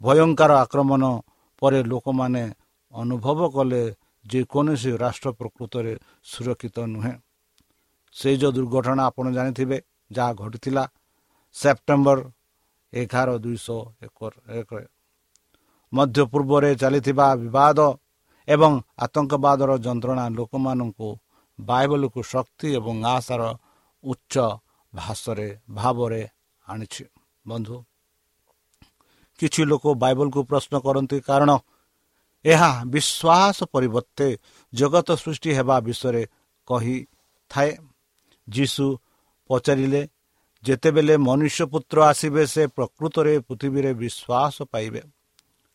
ଭୟଙ୍କର 0.00 0.50
ଆକ୍ରମଣ 0.64 1.02
ପରେ 1.62 1.80
ଲୋକମାନେ 1.82 2.44
ଅନୁଭବ 2.94 3.40
କଲେ 3.56 3.82
ଯେକୌଣସି 4.24 4.90
ରାଷ୍ଟ୍ର 5.02 5.30
ପ୍ରକୃତରେ 5.40 5.92
ସୁରକ୍ଷିତ 6.24 6.76
ନୁହେଁ 6.94 7.14
ସେ 8.16 8.30
ଯେଉଁ 8.40 8.52
ଦୁର୍ଘଟଣା 8.56 9.02
ଆପଣ 9.10 9.26
ଜାଣିଥିବେ 9.36 9.78
ଯାହା 10.12 10.32
ଘଟିଥିଲା 10.40 10.84
ସେପ୍ଟେମ୍ବର 11.54 12.18
ଏଗାର 12.92 13.28
ଦୁଇଶହ 13.44 13.80
ଏକ 14.58 14.70
ମଧ୍ୟ 15.92 16.22
ପୂର୍ବରେ 16.32 16.70
ଚାଲିଥିବା 16.82 17.26
ବିବାଦ 17.42 17.78
ଏବଂ 18.48 18.72
ଆତଙ୍କବାଦର 19.04 19.70
ଯନ୍ତ୍ରଣା 19.86 20.24
ଲୋକମାନଙ୍କୁ 20.38 21.08
ବାଇବଲକୁ 21.58 22.20
ଶକ୍ତି 22.32 22.68
ଏବଂ 22.78 22.96
ଆଶାର 23.14 23.42
ଉଚ୍ଚ 24.04 24.34
ଭାଷରେ 24.92 25.48
ଭାବରେ 25.70 26.22
ଆଣିଛି। 26.66 27.04
ବନ୍ଧୁ 27.46 27.76
କିଛି 29.40 29.62
ଲୋକ 29.64 29.84
ବାଇବଲକୁ 30.02 30.40
ପ୍ରଶ୍ନ 30.44 30.74
କରନ୍ତି 30.84 31.18
କାରଣ 31.20 31.50
ଏହା 32.44 32.70
ବିଶ୍ୱାସ 32.84 33.58
ପରିବର୍ତ୍ତେ 33.74 34.28
ଜଗତ 34.72 35.08
ସୃଷ୍ଟି 35.22 35.50
ହେବା 35.58 35.76
ବିଷୟରେ 35.80 36.22
କହିଥାଏ। 36.68 37.70
ଯୀଶୁ 38.48 38.86
ପଚାରିଲେ 39.50 40.02
ଯେତେବେଳେ 40.64 41.14
ମନୁଷ୍ୟ 41.28 41.64
ପୁତ୍ର 41.72 41.96
ଆସିବେ 42.10 42.42
ସେ 42.46 42.62
ପ୍ରକୃତରେ 42.76 43.34
ପୃଥିବୀରେ 43.48 43.90
ବିଶ୍ୱାସ 43.94 44.56
ପାଇବେ? 44.72 45.02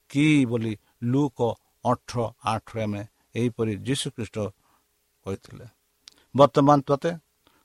କି 0.09 0.25
ବୋଲି 0.45 0.73
ଲୁକ 1.03 1.39
ଅଠର 1.85 2.17
ଆଠରେ 2.45 2.81
ଆମେ 2.83 3.01
ଏହିପରି 3.35 3.73
ଯୀଶୁଖ୍ରୀଷ୍ଟ 3.77 4.37
କହିଥିଲେ। 5.25 5.65
ବର୍ତ୍ତମାନ 6.35 6.77
ତୋତେ 6.87 7.11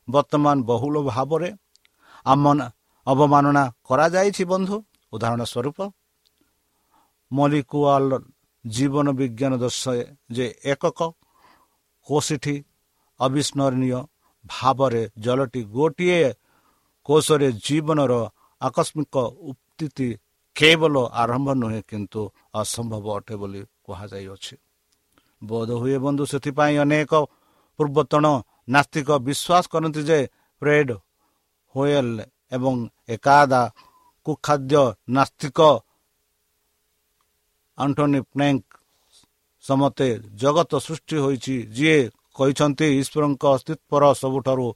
ବର୍ତ୍ତମାନ 0.09 0.57
ବହୁଳ 0.63 0.95
ଭାବରେ 1.11 1.51
ଆମ 2.27 2.45
ଅବମାନନା 3.07 3.65
କରାଯାଇଛି 3.85 4.45
ବନ୍ଧୁ। 4.45 4.77
ଉଦାହରଣ 5.13 5.43
ସ୍ୱରୂପ 5.53 5.79
ମଲିକୁଆଲ 7.31 8.11
ଜୀବନ 8.65 9.07
ବିଜ୍ଞାନ 9.11 9.53
ଦର୍ଶାଏ 9.57 10.03
ଯେ 10.33 10.47
ଏକକ 10.65 11.01
କୋଷିଠି 12.09 12.57
ଅବିସ୍ମରଣୀୟ 13.21 14.01
ଭାବରେ 14.45 15.03
ଜଳଟି 15.19 15.63
ଗୋଟିଏ 15.77 16.23
କୋଷରେ 17.07 17.49
ଜୀବନର 17.67 18.13
ଆକସ୍ମିକ 18.61 19.15
ଉପ୍ତିତି 19.51 20.09
କେବଳ 20.57 20.95
ଆରମ୍ଭ 21.23 21.49
ନୁହେଁ 21.55 21.81
କିନ୍ତୁ 21.91 22.23
ଅସମ୍ଭବ 22.55 23.07
ଅଟେ 23.19 23.35
ବୋଲି 23.37 23.61
କୁହାଯାଇଅଛି। 23.85 24.55
ବୋଧ 25.43 25.71
ହୁଏ 25.81 25.97
ବନ୍ଧୁ 26.05 26.25
ସେଥିପାଇଁ 26.33 26.77
ଅନେକ 26.85 27.13
ପୂର୍ବତନ 27.79 28.27
ନାସ୍ତିକ 28.69 29.09
ବିଶ୍ୱାସ 29.27 29.65
କରନ୍ତି 29.73 30.03
ଯେ 30.09 30.19
ଫ୍ରେଡ୍ 30.63 30.93
ହୋଏଲ 31.75 32.09
ଏବଂ 32.53 32.75
ଏକାଦା 33.09 33.63
କୁଖାଦ୍ୟ 34.27 34.83
ନାସ୍ତିକ 35.17 35.59
ଆଣ୍ଟୋନି 37.79 38.21
ପ୍ନେଙ୍କ 38.33 38.65
ସମତେ 39.65 40.09
ଜଗତ 40.41 40.73
ସୃଷ୍ଟି 40.87 41.17
ହୋଇଛି 41.25 41.55
ଯିଏ 41.77 41.99
କହିଛନ୍ତି 42.37 42.87
ଈଶ୍ୱରଙ୍କ 43.01 43.45
ଅସ୍ତିତ୍ୱର 43.57 44.05
ସବୁଠାରୁ 44.23 44.67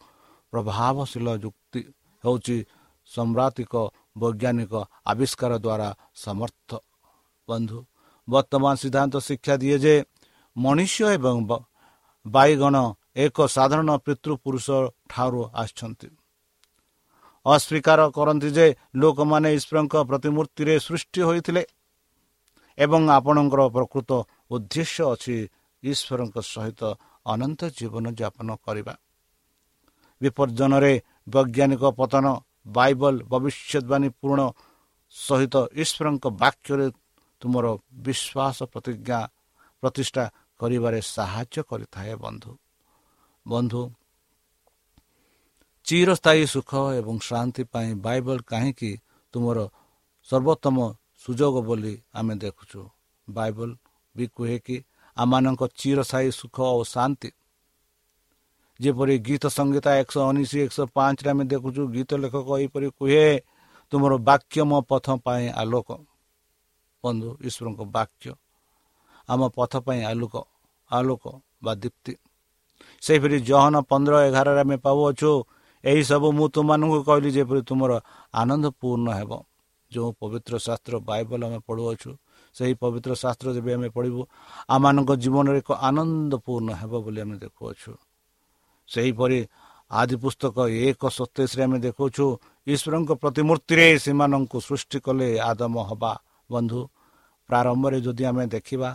ପ୍ରଭାବଶୀଳ 0.52 1.26
ଯୁକ୍ତି 1.44 1.80
ହେଉଛି 2.24 2.56
ସମ୍ରାତିକ 3.10 3.72
ବୈଜ୍ଞାନିକ 4.20 4.72
ଆବିଷ୍କାର 5.10 5.52
ଦ୍ୱାରା 5.64 5.88
ସମର୍ଥ 6.24 6.70
ବନ୍ଧୁ। 7.48 7.78
ବର୍ତ୍ତମାନ 8.28 8.72
ସିଦ୍ଧାନ୍ତ 8.82 9.14
ଶିକ୍ଷା 9.28 9.54
ଦିଏ 9.62 9.76
ଯେ 9.84 9.94
ମଣିଷ 10.56 10.94
ଏବଂ 11.16 11.36
ବାଇଗଣ 12.26 12.76
ଏକ 13.24 13.36
ସାଧାରଣ 13.46 13.90
ପିତୃପୁରୁଷ 14.06 14.66
ଠାରୁ 15.10 15.40
ଆସିଛନ୍ତି। 15.62 16.08
ଅସ୍ୱୀକାର 17.46 18.00
କରନ୍ତି 18.10 18.48
ଯେ 18.56 18.66
ଲୋକମାନେ 18.96 19.48
ଈଶ୍ୱରଙ୍କ 19.54 19.94
ପ୍ରତିମୂର୍ତ୍ତିରେ 20.10 20.74
ସୃଷ୍ଟି 20.86 21.20
ହୋଇଥିଲେ 21.28 21.62
ଏବଂ 22.78 23.02
ଆପଣଙ୍କର 23.18 23.60
ପ୍ରକୃତ 23.76 24.10
ଉଦ୍ଦେଶ୍ୟ 24.50 25.02
ଅଛି 25.12 25.36
ଈଶ୍ୱରଙ୍କ 25.82 26.36
ସହିତ 26.54 26.82
ଅନନ୍ତ 27.26 27.60
ଜୀବନ 27.78 28.04
ଯାପନ 28.20 28.48
କରିବା। 28.66 28.94
ବିପର୍ଜନରେ 30.20 30.92
ବୈଜ୍ଞାନିକ 31.28 31.82
ପତନ 31.98 32.26
ବାଇବଲ 32.66 33.14
ଭବିଷ୍ୟତବାଣୀ 33.32 34.08
ପୂରଣ 34.20 34.40
ସହିତ 35.14 35.54
ଈଶ୍ୱରଙ୍କ 35.82 36.24
ବାକ୍ୟରେ 36.42 36.86
ତୁମର 37.42 37.66
ବିଶ୍ୱାସ 38.06 38.58
ପ୍ରତିଜ୍ଞା 38.72 39.18
ପ୍ରତିଷ୍ଠା 39.82 40.24
କରିବାରେ 40.60 41.00
ସାହାଯ୍ୟ 41.14 41.58
କରିଥାଏ 41.70 42.12
ବନ୍ଧୁ। 42.16 42.52
ବନ୍ଧୁ 43.46 43.80
ଚିରସ୍ଥାୟୀ 45.86 46.44
ସୁଖ 46.46 46.70
ଏବଂ 46.98 47.16
ଶାନ୍ତି 47.28 47.62
ପାଇଁ 47.72 47.90
ବାଇବଲ 48.06 48.38
କାହିଁକି 48.50 48.90
ତୁମର 49.34 49.58
ସର୍ବୋତ୍ତମ 50.28 50.76
ସୁଯୋଗ 51.22 51.54
ବୋଲି 51.68 51.94
ଆମେ 52.14 52.34
ଦେଖୁଛୁ? 52.44 52.80
ବାଇବଲ 53.28 53.70
ବି 54.14 54.24
କୁହେ 54.36 54.56
କି 54.66 54.76
ଆମମାନଙ୍କ 55.16 55.62
ଚିରସ୍ଥାୟୀ 55.80 56.30
ସୁଖ 56.40 56.56
ଓ 56.76 56.80
ଶାନ୍ତି। 56.94 57.30
ଯେପରି 58.80 59.14
ଗୀତ 59.26 59.44
ସଂହିତା 59.58 59.90
ଏକଶହ 60.00 60.22
ଉଣେଇଶ 60.30 60.52
ଏକଶହ 60.64 60.86
ପାଞ୍ଚରେ 60.96 61.28
ଆମେ 61.30 61.44
ଦେଖୁଛୁ 61.52 61.82
ଗୀତ 61.94 62.10
ଲେଖକ 62.22 62.48
ଏହିପରି 62.58 62.88
କୁହେ 62.98 63.26
ତୁମର 63.92 64.12
ବାକ୍ୟ 64.28 64.60
ମୋ 64.70 64.78
ପଥ 64.90 65.06
ପାଇଁ 65.24 65.46
ଆଲୋକ। 65.60 65.88
ବନ୍ଧୁ 67.04 67.30
ଈଶ୍ୱରଙ୍କ 67.48 67.80
ବାକ୍ୟ 67.96 68.26
ଆମ 69.28 69.40
ପଥ 69.56 69.72
ପାଇଁ 69.86 70.00
ଆଲୋକ 70.10 70.34
ଆଲୋକ 70.90 71.24
ବା 71.64 71.72
ଦୀପ୍ତି। 71.82 72.14
ସେହିପରି 73.02 73.36
ଜହନ 73.48 73.74
ପନ୍ଦର 73.90 74.14
ଏଗାରରେ 74.28 74.60
ଆମେ 74.64 74.76
ପାଉଅଛୁ 74.84 75.30
ଏହିସବୁ 75.84 76.28
ମୁଁ 76.38 76.46
ତୁମମାନଙ୍କୁ 76.54 76.98
କହିଲି 77.08 77.30
ଯେପରି 77.36 77.60
ତୁମର 77.68 77.92
ଆନନ୍ଦ 78.34 78.66
ପୂର୍ଣ୍ଣ 78.80 79.08
ହେବ। 79.18 79.32
ଯେଉଁ 79.92 80.10
ପବିତ୍ର 80.20 80.54
ଶାସ୍ତ୍ର 80.66 80.94
ବାଇବଲ 81.08 81.40
ଆମେ 81.46 81.58
ପଢ଼ୁଅଛୁ 81.68 82.10
ସେହି 82.56 82.74
ପବିତ୍ର 82.82 83.12
ଶାସ୍ତ୍ର 83.22 83.48
ଯେବେ 83.56 83.70
ଆମେ 83.76 83.88
ପଢ଼ିବୁ 83.96 84.22
ଆମମାନଙ୍କ 84.74 85.10
ଜୀବନରେ 85.22 85.58
ଏକ 85.62 85.70
ଆନନ୍ଦ 85.88 86.32
ପୂର୍ଣ୍ଣ 86.46 86.68
ହେବ 86.80 86.92
ବୋଲି 87.04 87.20
ଆମେ 87.24 87.36
ଦେଖୁଅଛୁ। 87.44 87.92
ସେହିପରି 88.88 89.38
ଆଦି 89.90 90.16
ପୁସ୍ତକ 90.22 90.56
ଏକ 90.88 91.02
ସତେଇଶରେ 91.18 91.62
ଆମେ 91.66 91.78
ଦେଖୁଛୁ 91.86 92.24
ଈଶ୍ୱରଙ୍କ 92.66 93.10
ପ୍ରତିମୂର୍ତ୍ତିରେ 93.22 93.86
ସେମାନଙ୍କୁ 94.04 94.58
ସୃଷ୍ଟି 94.68 94.98
କଲେ 95.06 95.28
ଆଦମ 95.50 95.74
ହବା। 95.90 96.12
ବନ୍ଧୁ 96.50 96.80
ପ୍ରାରମ୍ଭରେ 97.50 97.98
ଯଦି 98.06 98.24
ଆମେ 98.30 98.44
ଦେଖିବା 98.54 98.90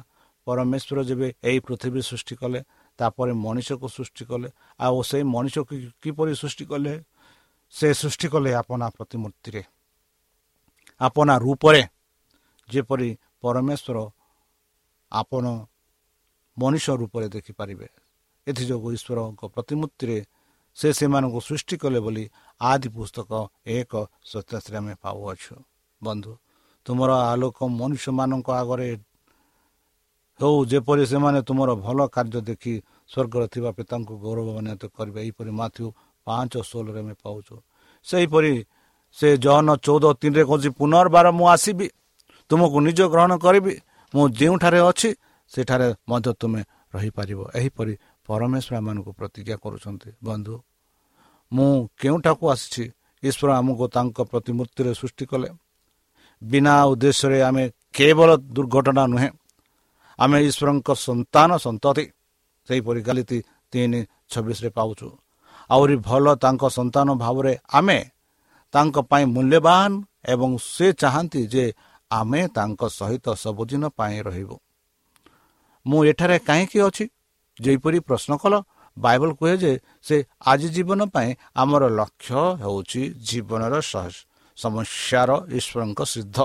ପରମେଶ୍ୱର 0.48 0.98
ଯେବେ 1.10 1.28
ଏହି 1.50 1.60
ପୃଥିବୀ 1.68 2.02
ସୃଷ୍ଟି 2.10 2.36
କଲେ 2.42 2.60
ତାପରେ 3.00 3.34
ମଣିଷକୁ 3.46 3.88
ସୃଷ୍ଟି 3.96 4.24
କଲେ 4.30 4.50
ଆଉ 4.80 4.98
ସେଇ 5.10 5.24
ମଣିଷକୁ 5.36 5.74
କିପରି 6.04 6.34
ସୃଷ୍ଟି 6.42 6.66
କଲେ 6.72 6.94
ସେ 7.74 7.88
ସୃଷ୍ଟି 8.02 8.28
କଲେ 8.34 8.50
ଆପଣା 8.62 8.86
ପ୍ରତିମୂର୍ତ୍ତିରେ 8.98 9.62
ଆପଣା 11.02 11.34
ରୂପରେ 11.46 11.82
ଯେପରି 12.70 13.10
ପରମେଶ୍ୱର 13.42 13.98
ଆପଣ 15.12 15.46
ମଣିଷ 16.58 16.86
ରୂପରେ 17.02 17.28
ଦେଖିପାରିବେ 17.36 17.88
ଏଥିଯୋଗୁଁ 18.48 18.90
ଈଶ୍ୱରଙ୍କ 18.98 19.42
ପ୍ରତିମୂର୍ତ୍ତିରେ 19.56 20.18
ସେ 20.78 20.90
ସେମାନଙ୍କୁ 21.00 21.40
ସୃଷ୍ଟି 21.48 21.76
କଲେ 21.82 22.00
ବୋଲି 22.06 22.26
ଆଦି 22.62 22.88
ପୁସ୍ତକ 22.96 23.32
ଏକ 23.78 23.94
ସତାଶୀରେ 24.32 24.78
ଆମେ 24.82 24.94
ପାଉଅଛୁ। 25.04 25.56
ବନ୍ଧୁ 26.02 26.32
ତୁମର 26.86 27.12
ଆଲୋକ 27.32 27.58
ମନୁଷ୍ୟମାନଙ୍କ 27.80 28.48
ଆଗରେ 28.62 28.88
ହେଉ 30.40 30.58
ଯେପରି 30.72 31.04
ସେମାନେ 31.12 31.40
ତୁମର 31.48 31.70
ଭଲ 31.86 32.00
କାର୍ଯ୍ୟ 32.16 32.40
ଦେଖି 32.50 32.74
ସ୍ୱର୍ଗରେ 33.12 33.48
ଥିବା 33.54 33.70
ପିତାଙ୍କୁ 33.78 34.14
ଗୌରବାନ୍ୱିତ 34.24 34.84
କରିବେ 34.98 35.20
ଏହିପରି 35.24 35.52
ମାଥ୍ୟୁ 35.62 35.86
ପାଞ୍ଚ 36.28 36.54
ଷୋହଳରେ 36.70 37.00
ଆମେ 37.04 37.14
ପାଉଛୁ। 37.24 37.56
ସେହିପରି 38.08 38.54
ସେ 39.18 39.28
ଜହନ 39.44 39.70
ଚଉଦ 39.86 40.06
ତିନିରେ 40.22 40.44
କହୁଛି 40.50 40.70
ପୁନର୍ବାର 40.80 41.28
ମୁଁ 41.40 41.46
ଆସିବି 41.56 41.88
ତୁମକୁ 42.52 42.78
ନିଜ 42.88 43.00
ଗ୍ରହଣ 43.14 43.32
କରିବି 43.46 43.74
ମୁଁ 44.14 44.26
ଯେଉଁଠାରେ 44.40 44.80
ଅଛି 44.90 45.10
ସେଠାରେ 45.52 45.88
ମଧ୍ୟ 46.10 46.30
ତୁମେ 46.42 46.62
ରହିପାରିବ। 46.96 47.40
ଏହିପରି 47.60 47.94
ପରମେଶ୍ୱର 48.30 48.74
ଆମମାନଙ୍କୁ 48.80 49.12
ପ୍ରତିଜ୍ଞା 49.20 49.58
କରୁଛନ୍ତି। 49.64 50.10
ବନ୍ଧୁ 50.24 50.56
ମୁଁ 51.52 51.70
କେଉଁଠାକୁ 52.00 52.44
ଆସିଛି? 52.54 52.84
ଈଶ୍ୱର 53.24 53.50
ଆମକୁ 53.60 53.86
ତାଙ୍କ 53.96 54.18
ପ୍ରତିମୂର୍ତ୍ତିରେ 54.32 54.92
ସୃଷ୍ଟି 55.00 55.26
କଲେ। 55.32 55.50
ବିନା 56.42 56.74
ଉଦ୍ଦେଶ୍ୟରେ 56.92 57.40
ଆମେ 57.50 57.64
କେବଳ 57.96 58.30
ଦୁର୍ଘଟଣା 58.56 59.04
ନୁହେଁ 59.14 59.30
ଆମେ 60.20 60.38
ଈଶ୍ୱରଙ୍କ 60.50 60.90
ସନ୍ତାନ 61.08 61.50
ସନ୍ତତି 61.66 62.06
ସେହିପରି 62.68 63.02
ଗାଲିତି 63.08 63.38
ତିନି 63.72 64.00
ଛବିଶରେ 64.32 64.70
ପାଉଛୁ। 64.78 65.08
ଆହୁରି 65.70 65.96
ଭଲ 66.10 66.26
ତାଙ୍କ 66.44 66.64
ସନ୍ତାନ 66.78 67.08
ଭାବରେ 67.24 67.54
ଆମେ 67.80 68.00
ତାଙ୍କ 68.74 68.96
ପାଇଁ 69.12 69.26
ମୂଲ୍ୟବାନ 69.36 69.92
ଏବଂ 70.34 70.52
ସେ 70.74 70.88
ଚାହାନ୍ତି 71.02 71.42
ଯେ 71.54 71.66
ଆମେ 72.12 72.42
ତାଙ୍କ 72.58 72.82
ସହିତ 73.00 73.26
ସବୁଦିନ 73.44 73.84
ପାଇଁ 74.00 74.18
ରହିବୁ। 74.28 74.56
ମୁଁ 75.86 76.00
ଏଠାରେ 76.12 76.38
କାହିଁକି 76.48 76.80
ଅଛି? 76.88 77.06
ଯେପରି 77.60 78.00
ପ୍ରଶ୍ନ 78.08 78.32
କଲ 78.42 78.54
ବାଇବଲ 78.98 79.30
କୁହେ 79.40 79.56
ଯେ 79.64 79.72
ସେ 80.08 80.16
ଆଜି 80.52 80.68
ଜୀବନ 80.76 81.00
ପାଇଁ 81.16 81.30
ଆମର 81.56 81.84
ଲକ୍ଷ୍ୟ 82.00 82.42
ହେଉଛି 82.64 83.02
ଜୀବନର 83.28 83.74
ସମସ୍ୟାର 84.58 85.30
ଈଶ୍ୱରଙ୍କ 85.58 86.00
ସିଦ୍ଧ। 86.14 86.38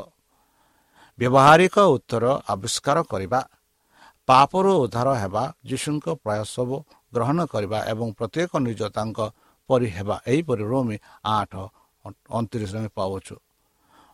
ବ୍ୟବହାରିକ 1.19 1.77
ଉତ୍ତର 1.97 2.25
ଆବିଷ୍କାର 2.53 2.99
କରିବା। 3.13 3.41
ପାପରୁ 4.29 4.71
ଉଦ୍ଧାର 4.85 5.09
ହେବା 5.23 5.43
ଯୀଶୁଙ୍କ 5.69 6.07
ପ୍ରୟାସ 6.25 6.55
ଗ୍ରହଣ 7.15 7.39
କରିବା 7.53 7.79
ଏବଂ 7.93 8.09
ପ୍ରତ୍ୟେକ 8.19 8.53
ନିଜ 8.67 8.81
ତାଙ୍କ 8.97 9.19
ପରି 9.71 9.89
ହେବା 9.97 10.17
ଏହିପରି 10.33 10.65
ରୋମି 10.73 10.97
ଆଠ 11.37 11.53
ଅଣତିରିଶରେ 12.37 12.79
ଆମେ 12.81 12.91
ପାଉଛୁ। 12.99 13.35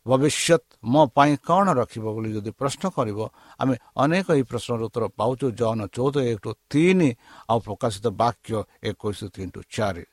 ଭବିଷ୍ୟତ 0.06 0.62
ମୋ 0.92 1.02
ପାଇଁ 1.16 1.32
କ'ଣ 1.48 1.66
ରଖିବ 1.80 2.04
ବୋଲି 2.14 2.30
ଯଦି 2.36 2.50
ପ୍ରଶ୍ନ 2.60 2.82
କରିବ 2.96 3.18
ଆମେ 3.60 3.74
ଅନେକ 4.02 4.26
ଏହି 4.36 4.44
ପ୍ରଶ୍ନର 4.50 4.80
ଉତ୍ତର 4.88 5.04
ପାଉଛୁ। 5.20 5.46
ଜନ 5.60 5.80
ଚଉଦ 5.96 6.16
ଏକ 6.30 6.38
ଟୁ 6.44 6.50
ତିନି 6.72 7.10
ଆଉ 7.50 7.58
ପ୍ରକାଶିତ 7.66 8.06
ବାକ୍ୟ 8.22 8.50
ଏକୋଇଶ 8.90 9.20
ତିନି 9.34 9.50
ଟୁ 9.54 9.60
ଚାରି। 9.74 10.04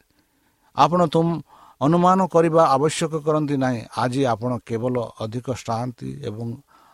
ଆପଣ 0.77 0.99
ତୁମ 1.13 1.27
ଅନୁମାନ 1.81 2.19
କରିବା 2.33 2.61
ଆବଶ୍ୟକ 2.75 3.13
କରନ୍ତି 3.25 3.55
ନାହିଁ। 3.63 3.81
ଆଜି 4.03 4.21
ଆପଣ 4.33 4.51
କେବଳ 4.67 4.95
ଅଧିକ 5.23 5.47
ଶାନ୍ତି 5.55 6.09
ଏବଂ 6.29 6.47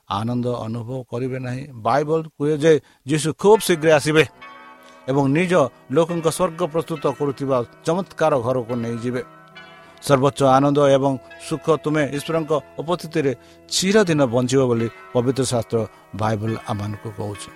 ଆନନ୍ଦ 0.09 0.47
ଅନୁଭବ 0.65 0.89
କରିବେ 1.11 1.37
ନାହିଁ। 1.45 1.63
ବାଇବଲ 1.85 2.21
କୁହେ 2.37 2.55
ଯେ 2.63 2.73
ଯୀଶୁ 3.09 3.29
ଖୁବ୍ 3.41 3.61
ଶୀଘ୍ର 3.67 3.87
ଆସିବେ 3.97 4.23
ଏବଂ 5.11 5.23
ନିଜ 5.37 5.53
ଲୋକଙ୍କ 5.95 6.27
ସ୍ୱର୍ଗ 6.37 6.61
ପ୍ରସ୍ତୁତ 6.73 7.03
କରୁଥିବା 7.19 7.57
ଚମତ୍କାର 7.85 8.33
ଘରକୁ 8.45 8.73
ନେଇଯିବେ। 8.83 9.21
ସର୍ବୋଚ୍ଚ 10.03 10.41
ଆନନ୍ଦ 10.57 10.79
ଏବଂ 10.97 11.13
ସୁଖ 11.47 11.65
ତୁମେ 11.83 12.03
ଈଶ୍ୱରଙ୍କ 12.17 12.51
ଉପସ୍ଥିତିରେ 12.81 13.31
ଚିରଦିନ 13.69 14.21
ବଞ୍ଚିବ 14.33 14.61
ବୋଲି 14.69 14.87
ପବିତ୍ର 15.13 15.43
ଶାସ୍ତ୍ର 15.51 15.79
ବାଇବଲ 16.21 16.51
ଆମମାନଙ୍କୁ 16.71 17.09
କହୁଛି। 17.17 17.49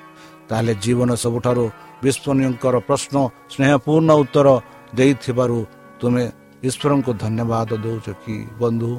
ତାହେଲେ 0.48 0.74
ଜୀବନ 0.84 1.10
ସବୁଠାରୁ 1.24 1.64
ବିସ୍ମୟଙ୍କର 2.04 2.76
ପ୍ରଶ୍ନ 2.88 3.16
ସ୍ନେହପୂର୍ଣ୍ଣ 3.54 4.12
ଉତ୍ତର 4.24 4.48
ଦେଇଥିବାରୁ 4.98 5.58
ତୁମେ 6.00 6.24
ଈଶ୍ୱରଙ୍କୁ 6.68 7.12
ଧନ୍ୟବାଦ 7.24 7.70
ଦେଉଛ 7.84 8.08
କି 8.24 8.36
ବନ୍ଧୁ? 8.62 8.92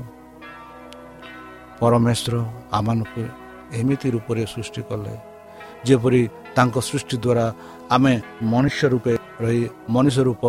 ପରମେଶ୍ୱର 1.81 2.35
ଆମମାନଙ୍କୁ 2.79 3.23
ଏମିତି 3.79 4.09
ରୂପରେ 4.15 4.43
ସୃଷ୍ଟି 4.53 4.83
କଲେ। 4.89 5.15
ଯେପରି 5.87 6.23
ତାଙ୍କ 6.57 6.77
ସୃଷ୍ଟି 6.89 7.17
ଦ୍ୱାରା 7.25 7.47
ଆମେ 7.95 8.15
ମନୁଷ୍ୟ 8.53 8.85
ରୂପେ 8.93 9.13
ରହି 9.43 9.63
ମଣିଷ 9.95 10.17
ରୂପ 10.29 10.45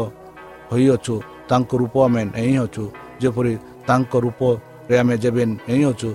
ହୋଇଅଛୁ 0.71 1.15
ତାଙ୍କ 1.49 1.71
ରୂପ 1.81 1.95
ଆମେ 2.07 2.21
ନେଇଅଛୁ 2.33 2.83
ଯେପରି 3.21 3.53
ତାଙ୍କ 3.87 4.13
ରୂପରେ 4.25 4.95
ଆମେ 5.01 5.15
ଯେବେ 5.23 5.43
ନେଇଅଛୁ 5.67 6.09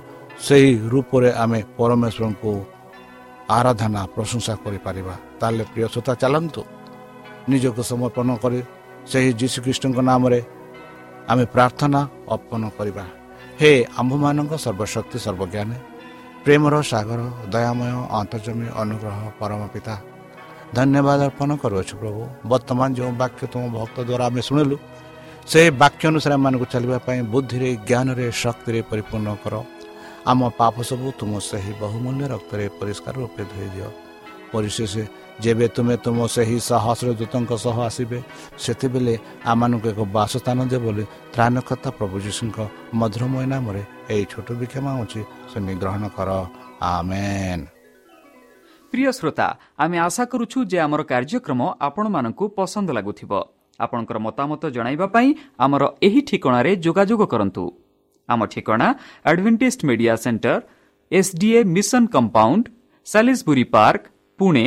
ସେହି 0.47 0.71
ରୂପରେ 0.93 1.31
ଆମେ 1.43 1.59
ପରମେଶ୍ୱରଙ୍କୁ 1.79 2.53
ଆରାଧନା 3.59 4.01
ପ୍ରଶଂସା 4.15 4.55
କରିପାରିବା। 4.65 5.15
ତାହେଲେ 5.41 5.65
ପ୍ରିୟ 5.73 5.87
ଶ୍ରୋତା 5.93 6.13
ଚାଲନ୍ତୁ। 6.23 6.63
ନିଜକୁ 7.51 7.83
ସମର୍ପଣ 7.91 8.29
କରି 8.43 8.61
ସେହି 9.11 9.31
ଯୀଶୁଖ୍ରୀଷ୍ଟଙ୍କ 9.41 9.99
ନାମରେ 10.11 10.41
ଆମେ 11.31 11.45
ପ୍ରାର୍ଥନା 11.55 12.01
ଅର୍ପଣ 12.35 12.63
କରିବା। 12.79 13.05
ହେ 13.61 13.71
ଆମ୍ଭମାନଙ୍କ 14.01 14.53
ସର୍ବଶକ୍ତି 14.65 15.19
ସର୍ବଜ୍ଞାନୀ 15.25 15.77
ପ୍ରେମର 16.45 16.75
ସାଗର 16.91 17.21
ଦୟାମୟ 17.55 17.93
ଅନ୍ତର୍ଜମୀ 18.21 18.67
ଅନୁଗ୍ରହ 18.83 19.19
ପରମ 19.41 19.63
ପିତା 19.75 19.95
ଧନ୍ୟବାଦ 20.77 21.21
ଅର୍ପଣ 21.29 21.51
କରୁଅଛୁ 21.63 21.95
ପ୍ରଭୁ। 22.01 22.23
ବର୍ତ୍ତମାନ 22.51 22.89
ଯେଉଁ 22.99 23.13
ବାକ୍ୟ 23.23 23.43
ତୁମ 23.53 23.63
ଭକ୍ତ 23.77 23.97
ଦ୍ୱାରା 24.09 24.25
ଆମେ 24.29 24.41
ଶୁଣିଲୁ 24.49 24.77
ସେ 25.51 25.61
ବାକ୍ୟ 25.83 26.03
ଅନୁସାରେ 26.11 26.35
ଆମମାନଙ୍କୁ 26.39 26.67
ଚାଲିବା 26.73 26.99
ପାଇଁ 27.07 27.21
ବୁଦ୍ଧିରେ 27.33 27.69
ଜ୍ଞାନରେ 27.89 28.27
ଶକ୍ତିରେ 28.43 28.81
ପରିପୂର୍ଣ୍ଣ 28.91 29.29
କର। 29.43 29.55
ଆମ 30.31 30.41
ପାପ 30.61 30.75
ସବୁ 30.89 31.07
ତୁମ 31.21 31.33
ସେହି 31.49 31.73
ବହୁମୂଲ୍ୟ 31.83 32.25
ରକ୍ତରେ 32.35 32.65
ପରିଷ୍କାର 32.79 33.15
ରୂପେ 33.23 33.43
ଧୋଇଦିଅ 33.53 33.89
ପରିଶେଷ 34.53 34.95
ଯେବେ 35.43 35.67
ତୁମେ 35.69 35.97
ତୁମ 36.05 36.19
ସେହି 36.27 36.59
ସାହସର 36.61 37.09
ଦୂତଙ୍କ 37.21 37.53
ସହ 37.65 37.77
ଆସିବେ 37.89 38.19
ସେତେବେଳେ 38.59 39.15
ଆମମାନଙ୍କୁ 39.45 39.87
ଏକ 39.93 40.01
ବାସସ୍ଥାନ 40.17 40.59
ଦେବ 40.71 40.83
ବୋଲି 40.85 41.05
ତ୍ରାଣକର୍ତ୍ତା 41.35 41.91
ପ୍ରଭୁ 41.99 42.17
ଯୀଶୁଙ୍କ 42.27 42.59
ମଧୁରମୟ 42.95 43.45
ନାମରେ 43.53 43.83
ଏହି 44.11 44.25
ଛୋଟ 44.33 44.49
ବିକ୍ଷମା 44.61 44.91
ହେଉଛି 44.97 45.21
ସେ 45.51 45.59
ନିଗ୍ରହଣ 45.61 46.05
କର। 46.17 46.31
ଆମେନ୍। 46.81 47.65
ପ୍ରିୟ 48.93 49.11
ଶ୍ରୋତା 49.13 49.47
ଆମେ 49.79 49.97
ଆଶା 49.99 50.25
କରୁଛୁ 50.25 50.59
ଯେ 50.71 50.79
ଆମର 50.87 51.01
କାର୍ଯ୍ୟକ୍ରମ 51.03 51.61
ଆପଣମାନଙ୍କୁ 51.81 52.45
ପସନ୍ଦ 52.57 52.89
ଲାଗୁଥିବ। 52.91 53.33
ଆପଣଙ୍କର 53.81 54.19
ମତାମତ 54.19 54.63
ଜଣାଇବା 54.71 55.07
ପାଇଁ 55.07 55.29
ଆମର 55.59 55.83
ଏହି 56.07 56.21
ଠିକଣାରେ 56.29 56.73
ଯୋଗାଯୋଗ 56.77 57.23
କରନ୍ତୁ। 57.27 57.65
ଆମ 58.29 58.41
ଠିକଣା 58.47 58.89
Adventist 59.25 59.85
media 59.89 60.15
centre 60.17 60.61
SDA 61.13 61.61
mission 61.75 62.07
compound 62.15 62.65
Salisbury 63.07 63.65
park 63.75 64.03
Pune 64.39 64.67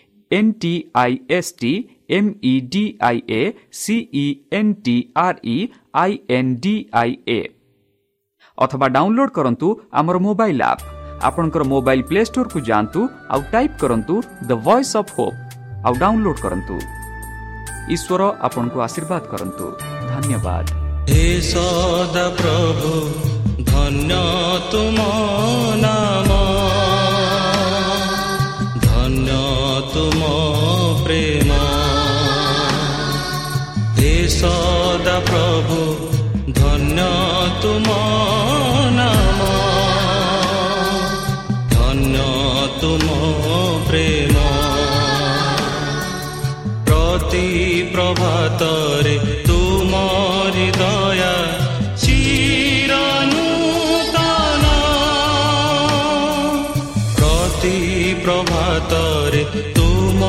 N 0.31 0.51
T 0.61 0.73
I 1.03 1.17
S 1.37 1.51
T 1.61 1.73
M 2.17 2.29
E 2.43 2.53
D 2.73 2.83
I 3.09 3.17
A 3.29 3.41
C E 3.81 4.25
N 4.59 4.73
T 4.85 4.95
R 5.25 5.37
E 5.55 5.57
I 6.03 6.17
N 6.37 6.51
D 6.63 6.75
I 7.01 7.11
A 7.27 7.39
ଅଥବା 8.57 8.87
ଡାଉନଲୋଡ୍ 8.95 9.31
କରନ୍ତୁ 9.37 9.67
ଆମର 9.99 10.15
mobile 10.27 10.61
app 10.61 10.83
ଆପଣଙ୍କର 11.27 11.63
mobile 11.73 12.03
play 12.09 12.21
ଷ୍ଟୋରକୁ 12.29 12.59
ଯାଆନ୍ତୁ 12.69 13.01
ଆଉ 13.33 13.41
type 13.53 13.75
କରନ୍ତୁ 13.81 14.15
the 14.49 14.51
voice 14.67 14.93
of 15.01 15.11
Hope 15.17 15.37
ଆଉ 15.85 15.93
download 16.03 16.39
କରନ୍ତୁ। 16.45 16.75
ଈଶ୍ୱର 17.95 18.21
ଆପଣଙ୍କୁ 18.47 18.77
ଆଶୀର୍ବାଦ 18.87 19.23
କରନ୍ତୁ। 19.33 19.65
ଧନ୍ୟବାଦ। 20.11 20.65
ହେ 21.09 21.25
ସଦା 21.51 22.25
ପ୍ରଭୁ 22.39 22.91
ଧନ୍ୟ 23.71 24.21
ତୁମ 24.71 24.99
ନାମ। 25.83 26.29
ପ୍ରେମ 31.11 31.55
ହେ 33.95 34.11
ସଦା 34.33 35.15
ପ୍ରଭୁ 35.29 35.79
ଧନ୍ୟ 36.59 37.07
ତୁମ 37.63 37.95
ନାମ 38.97 39.49
ଧନ୍ୟ 41.73 42.21
ତୁମ 42.83 43.17
ପ୍ରେମ 43.89 44.45
ପ୍ରତି 46.87 47.43
ପ୍ରଭାତରେ 47.91 49.15
ତୁମରି 49.49 50.69
ଦୟା 50.79 51.35
ଚିରନୂତନ 52.05 53.35
ପ୍ରତି 57.19 57.75
ପ୍ରଭାତରେ 58.23 59.43
ତୁମ 59.75 60.21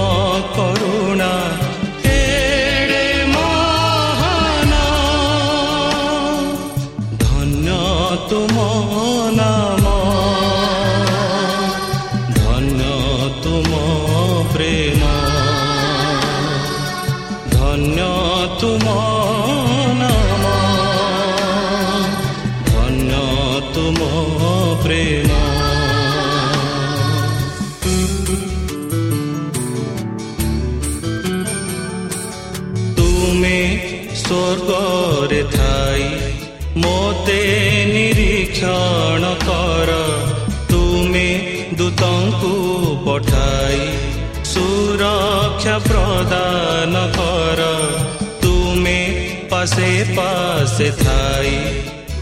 পাশে 50.17 50.89
থাই 51.05 51.51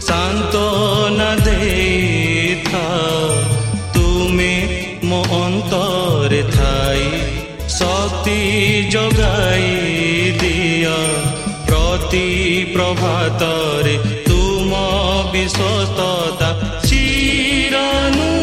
সান্ত্বনা 0.07 1.31
দেথাও 1.45 3.23
তুমি 3.93 4.53
মো 5.03 5.19
অন্তরে 5.43 6.43
থাই, 6.57 7.01
শক্তি 7.79 8.39
যোগাই 8.89 9.65
দিয়া। 10.41 10.99
প্রতি 11.67 12.27
প্রভাতরে 12.73 13.95
তুম 14.27 14.71
বিশ্বস্ততা 15.33 16.49
চিরানু 16.87 18.40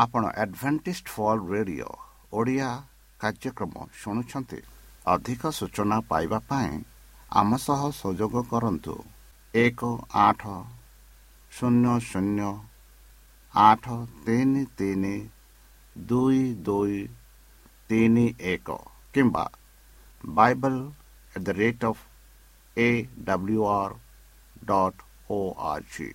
ଆପଣ 0.00 0.22
ଆଡଭେଣ୍ଟିସ୍ଟ 0.42 1.06
ଫଲ୍ 1.14 1.40
ରେଡ଼ିଓ 1.52 1.90
ଓଡ଼ିଆ 2.32 2.68
କାର୍ଯ୍ୟକ୍ରମ 3.20 3.74
ଶୁଣୁଛନ୍ତି। 4.00 4.60
ଅଧିକ 5.06 5.42
ସୂଚନା 5.58 5.96
ପାଇବା 6.10 6.38
ପାଇଁ 6.50 6.72
ଆମ 7.32 7.50
ସହ 7.64 7.80
ସଂଯୋଗ 7.96 8.34
କରନ୍ତୁ। 8.52 8.94
ଏକ 9.54 9.80
ଆଠ 10.20 10.42
ଶୂନ୍ୟ 11.52 11.94
ଶୂନ୍ୟ 12.10 12.48
ଆଠ 13.54 13.84
ତିନି 14.26 14.64
ତିନି 14.78 15.16
ଦୁଇ 15.96 16.42
ଦୁଇ 16.66 17.00
ତିନି 17.90 18.26
ଏକ 18.52 18.68
କିମ୍ବା 19.14 19.44
Bible 20.24 20.80
at 21.34 21.44
the 21.46 21.48
rate 21.60 21.84
of 21.84 22.02
A 22.76 22.88
W 23.26 23.60
R 23.70 23.94
dot 24.64 24.98
O 25.30 25.40
R 25.70 25.86
G 25.94 26.08